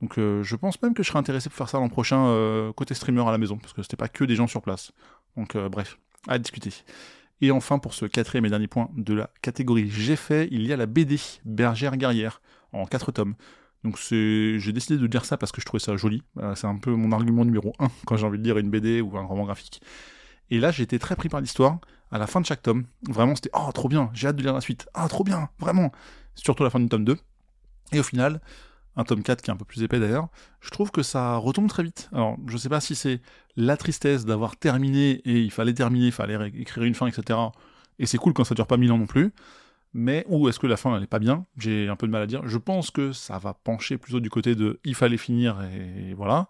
Donc 0.00 0.18
euh, 0.18 0.42
je 0.42 0.56
pense 0.56 0.80
même 0.80 0.94
que 0.94 1.02
je 1.02 1.08
serais 1.08 1.18
intéressé 1.18 1.50
pour 1.50 1.58
faire 1.58 1.68
ça 1.68 1.78
l'an 1.78 1.88
prochain 1.88 2.26
euh, 2.26 2.72
côté 2.72 2.94
streamer 2.94 3.26
à 3.26 3.32
la 3.32 3.38
maison, 3.38 3.58
parce 3.58 3.72
que 3.72 3.82
c'était 3.82 3.96
pas 3.96 4.08
que 4.08 4.24
des 4.24 4.36
gens 4.36 4.46
sur 4.46 4.62
place. 4.62 4.92
Donc 5.36 5.56
bref, 5.56 5.98
à 6.28 6.38
discuter. 6.38 6.70
Et 7.42 7.50
enfin, 7.50 7.78
pour 7.78 7.94
ce 7.94 8.06
quatrième 8.06 8.44
et 8.44 8.50
dernier 8.50 8.68
point 8.68 8.90
de 8.96 9.14
la 9.14 9.30
catégorie 9.42 9.88
j'ai 9.90 10.16
fait, 10.16 10.48
il 10.50 10.66
y 10.66 10.72
a 10.72 10.76
la 10.76 10.86
BD 10.86 11.18
Bergère 11.44 11.96
Guerrière 11.96 12.40
en 12.72 12.86
4 12.86 13.12
tomes. 13.12 13.34
Donc 13.84 13.98
j'ai 13.98 14.72
décidé 14.72 14.98
de 14.98 15.06
dire 15.06 15.24
ça 15.24 15.36
parce 15.36 15.52
que 15.52 15.60
je 15.60 15.66
trouvais 15.66 15.82
ça 15.82 15.96
joli. 15.96 16.22
Euh, 16.38 16.54
c'est 16.54 16.66
un 16.66 16.76
peu 16.76 16.90
mon 16.90 17.12
argument 17.12 17.44
numéro 17.44 17.72
un 17.78 17.88
quand 18.06 18.16
j'ai 18.16 18.26
envie 18.26 18.38
de 18.38 18.44
lire 18.44 18.58
une 18.58 18.70
BD 18.70 19.00
ou 19.00 19.16
un 19.16 19.24
roman 19.24 19.44
graphique. 19.44 19.80
Et 20.50 20.58
là, 20.58 20.70
j'ai 20.70 20.82
été 20.82 20.98
très 20.98 21.16
pris 21.16 21.28
par 21.28 21.40
l'histoire. 21.40 21.78
À 22.10 22.18
la 22.18 22.26
fin 22.26 22.40
de 22.40 22.46
chaque 22.46 22.62
tome, 22.62 22.86
vraiment, 23.08 23.36
c'était 23.36 23.50
oh 23.54 23.70
trop 23.72 23.88
bien, 23.88 24.10
j'ai 24.14 24.26
hâte 24.26 24.36
de 24.36 24.42
lire 24.42 24.52
la 24.52 24.60
suite. 24.60 24.88
Ah 24.94 25.08
trop 25.08 25.22
bien, 25.22 25.48
vraiment. 25.60 25.92
Surtout 26.34 26.64
la 26.64 26.70
fin 26.70 26.80
du 26.80 26.88
tome 26.88 27.04
2. 27.04 27.16
Et 27.92 28.00
au 28.00 28.02
final, 28.02 28.40
un 28.96 29.04
tome 29.04 29.22
4 29.22 29.42
qui 29.42 29.50
est 29.50 29.54
un 29.54 29.56
peu 29.56 29.64
plus 29.64 29.82
épais 29.84 30.00
d'ailleurs, 30.00 30.28
je 30.60 30.70
trouve 30.70 30.90
que 30.90 31.02
ça 31.02 31.36
retombe 31.36 31.68
très 31.68 31.84
vite. 31.84 32.10
Alors, 32.12 32.36
je 32.48 32.56
sais 32.56 32.68
pas 32.68 32.80
si 32.80 32.96
c'est 32.96 33.20
la 33.56 33.76
tristesse 33.76 34.24
d'avoir 34.24 34.56
terminé 34.56 35.22
et 35.24 35.40
il 35.40 35.52
fallait 35.52 35.72
terminer, 35.72 36.06
il 36.06 36.12
fallait 36.12 36.48
écrire 36.48 36.82
une 36.82 36.94
fin, 36.94 37.06
etc. 37.06 37.38
Et 38.00 38.06
c'est 38.06 38.18
cool 38.18 38.32
quand 38.32 38.44
ça 38.44 38.54
dure 38.54 38.66
pas 38.66 38.76
mille 38.76 38.90
ans 38.90 38.98
non 38.98 39.06
plus 39.06 39.32
mais 39.92 40.24
ou 40.28 40.48
est-ce 40.48 40.58
que 40.58 40.66
la 40.66 40.76
fin 40.76 40.96
elle 40.96 41.02
est 41.02 41.08
pas 41.08 41.18
bien? 41.18 41.46
J'ai 41.56 41.88
un 41.88 41.96
peu 41.96 42.06
de 42.06 42.12
mal 42.12 42.22
à 42.22 42.26
dire. 42.26 42.46
Je 42.46 42.58
pense 42.58 42.90
que 42.90 43.12
ça 43.12 43.38
va 43.38 43.54
pencher 43.54 43.98
plutôt 43.98 44.20
du 44.20 44.30
côté 44.30 44.54
de 44.54 44.80
il 44.84 44.94
fallait 44.94 45.16
finir 45.16 45.60
et, 45.62 46.14
voilà. 46.14 46.48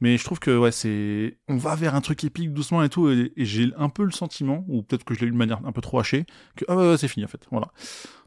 Mais 0.00 0.16
je 0.16 0.24
trouve 0.24 0.38
que 0.38 0.56
ouais 0.56 0.70
c'est 0.70 1.38
on 1.48 1.56
va 1.56 1.74
vers 1.74 1.94
un 1.94 2.00
truc 2.00 2.22
épique 2.22 2.52
doucement 2.52 2.82
et 2.82 2.88
tout 2.88 3.10
et, 3.10 3.32
j'ai 3.36 3.72
un 3.76 3.88
peu 3.88 4.04
le 4.04 4.12
sentiment 4.12 4.64
ou 4.68 4.82
peut-être 4.82 5.04
que 5.04 5.14
je 5.14 5.20
l'ai 5.20 5.26
eu 5.26 5.32
de 5.32 5.36
manière 5.36 5.60
un 5.64 5.72
peu 5.72 5.80
trop 5.80 5.98
hachée 5.98 6.24
que 6.56 6.64
ah 6.68 6.76
ouais, 6.76 6.96
c'est 6.96 7.08
fini 7.08 7.24
en 7.24 7.28
fait 7.28 7.46
voilà. 7.50 7.68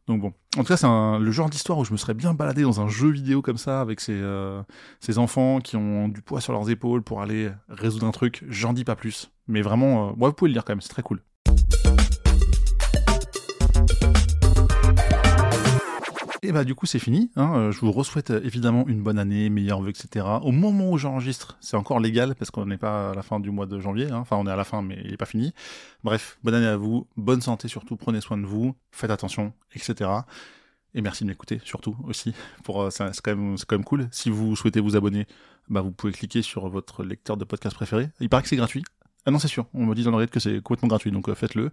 Donc 0.08 0.20
bon, 0.20 0.34
en 0.58 0.64
tout 0.64 0.68
cas 0.68 0.78
c'est 0.78 0.88
le 0.88 1.32
genre 1.32 1.50
d'histoire 1.50 1.78
où 1.78 1.86
je 1.86 1.92
me 1.92 1.98
serais 1.98 2.16
bien 2.16 2.34
baladé 2.34 2.64
dans 2.64 2.82
un 2.82 2.88
jeu 2.88 3.10
vidéo 3.10 3.42
comme 3.42 3.58
ça 3.58 3.80
avec 3.80 4.02
ces, 4.02 4.20
euh, 4.20 4.62
ces 5.00 5.20
enfants 5.20 5.60
qui 5.62 5.78
ont 5.78 6.10
du 6.10 6.22
poids 6.22 6.42
sur 6.42 6.52
leurs 6.52 6.70
épaules 6.70 7.04
pour 7.04 7.22
aller 7.22 7.52
résoudre 7.70 8.08
un 8.08 8.12
truc. 8.12 8.44
J'en 8.50 8.74
dis 8.74 8.84
pas 8.84 8.96
plus, 8.96 9.32
mais 9.48 9.62
vraiment, 9.62 10.10
euh, 10.10 10.12
vous 10.18 10.34
pouvez 10.34 10.50
le 10.50 10.54
lire 10.54 10.66
quand 10.66 10.74
même, 10.74 10.82
c'est 10.82 10.90
très 10.90 11.04
cool. 11.04 11.22
Et 16.44 16.52
bah 16.52 16.64
du 16.64 16.74
coup 16.74 16.88
c'est 16.88 16.98
fini. 16.98 17.30
Hein. 17.36 17.70
Je 17.70 17.80
vous 17.82 17.92
re-souhaite 17.92 18.32
évidemment 18.32 18.88
une 18.88 19.04
bonne 19.04 19.20
année, 19.20 19.52
meilleure 19.52 19.80
vœux, 19.80 19.92
etc. 19.92 20.26
Au 20.42 20.52
moment 20.52 20.90
où 20.90 20.98
j'enregistre, 20.98 21.56
c'est 21.62 21.78
encore 21.78 22.00
légal 22.00 22.34
parce 22.34 22.50
qu'on 22.50 22.66
n'est 22.66 22.80
pas 22.80 23.12
à 23.12 23.14
la 23.14 23.22
fin 23.22 23.40
du 23.40 23.52
mois 23.52 23.68
de 23.68 23.80
janvier. 23.80 24.10
Hein. 24.10 24.18
Enfin 24.18 24.38
on 24.38 24.48
est 24.48 24.52
à 24.52 24.56
la 24.56 24.64
fin 24.64 24.82
mais 24.82 25.00
il 25.04 25.12
n'est 25.12 25.18
pas 25.18 25.28
fini. 25.28 25.54
Bref, 26.04 26.40
bonne 26.44 26.56
année 26.56 26.66
à 26.66 26.78
vous, 26.78 27.08
bonne 27.16 27.42
santé 27.42 27.68
surtout, 27.68 27.96
prenez 27.96 28.22
soin 28.22 28.40
de 28.40 28.46
vous, 28.48 28.74
faites 28.90 29.12
attention, 29.12 29.54
etc. 29.76 30.10
Et 30.96 31.02
merci 31.02 31.26
de 31.26 31.30
m'écouter 31.30 31.62
surtout 31.64 31.96
aussi. 32.06 32.34
Pour 32.64 32.82
euh, 32.82 32.90
c'est 32.90 33.22
quand 33.22 33.36
même 33.36 33.58
c'est 33.58 33.68
quand 33.68 33.76
même 33.76 33.86
cool. 33.86 34.08
Si 34.12 34.32
vous 34.32 34.56
souhaitez 34.56 34.80
vous 34.80 34.96
abonner, 34.96 35.28
bah 35.70 35.82
vous 35.82 35.92
pouvez 35.92 36.12
cliquer 36.12 36.42
sur 36.42 36.68
votre 36.70 37.04
lecteur 37.04 37.38
de 37.38 37.46
podcast 37.46 37.76
préféré. 37.76 38.10
Il 38.20 38.30
paraît 38.30 38.42
que 38.42 38.50
c'est 38.50 38.56
gratuit. 38.56 38.84
Ah 39.28 39.32
non 39.32 39.38
c'est 39.38 39.48
sûr. 39.48 39.68
On 39.76 39.86
me 39.86 39.94
dit 39.94 40.04
dans 40.04 40.18
le 40.18 40.26
que 40.26 40.40
c'est 40.40 40.60
complètement 40.64 40.88
gratuit 40.90 41.12
donc 41.12 41.30
euh, 41.30 41.36
faites-le. 41.36 41.70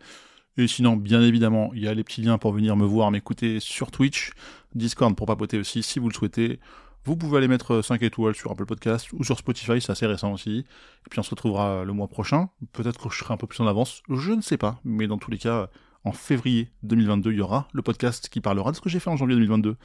Et 0.59 0.67
sinon, 0.67 0.97
bien 0.97 1.23
évidemment, 1.23 1.71
il 1.73 1.85
y 1.85 1.89
a 1.89 1.95
les 1.95 2.03
petits 2.03 2.21
liens 2.21 2.37
pour 2.37 2.53
venir 2.53 2.77
me 2.77 2.85
voir, 2.85 3.13
m'écouter 3.13 3.61
sur 3.61 3.93
Twitch, 3.93 4.33
Discord 4.75 5.15
pour 5.15 5.29
papoter 5.29 5.57
aussi 5.57 5.85
si 5.85 6.01
vous 6.01 6.09
le 6.09 6.15
souhaitez. 6.15 6.59
Vous 7.05 7.17
pouvez 7.17 7.39
aller 7.39 7.47
mettre 7.47 7.81
5 7.81 8.03
étoiles 8.03 8.35
sur 8.35 8.51
Apple 8.51 8.67
Podcast 8.67 9.07
ou 9.13 9.23
sur 9.23 9.39
Spotify, 9.39 9.81
c'est 9.81 9.93
assez 9.93 10.07
récent 10.07 10.33
aussi. 10.33 10.59
Et 10.59 11.11
puis 11.11 11.21
on 11.21 11.23
se 11.23 11.31
retrouvera 11.31 11.85
le 11.85 11.93
mois 11.93 12.09
prochain. 12.09 12.51
Peut-être 12.73 13.01
que 13.01 13.15
je 13.15 13.19
serai 13.19 13.33
un 13.33 13.37
peu 13.37 13.47
plus 13.47 13.61
en 13.61 13.69
avance, 13.69 14.03
je 14.11 14.33
ne 14.33 14.41
sais 14.41 14.57
pas. 14.57 14.81
Mais 14.85 15.07
dans 15.07 15.17
tous 15.17 15.31
les 15.31 15.39
cas, 15.39 15.71
en 16.03 16.11
février 16.11 16.73
2022, 16.83 17.31
il 17.31 17.39
y 17.39 17.41
aura 17.41 17.69
le 17.73 17.83
podcast 17.83 18.29
qui 18.29 18.41
parlera 18.41 18.73
de 18.73 18.77
ce 18.77 18.81
que 18.81 18.89
j'ai 18.89 18.99
fait 18.99 19.11
en 19.11 19.17
janvier 19.17 19.37
2022. 19.37 19.77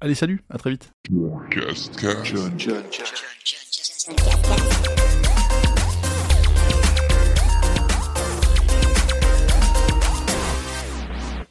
Allez, 0.00 0.14
salut, 0.14 0.44
à 0.48 0.58
très 0.58 0.70
vite. 0.70 0.92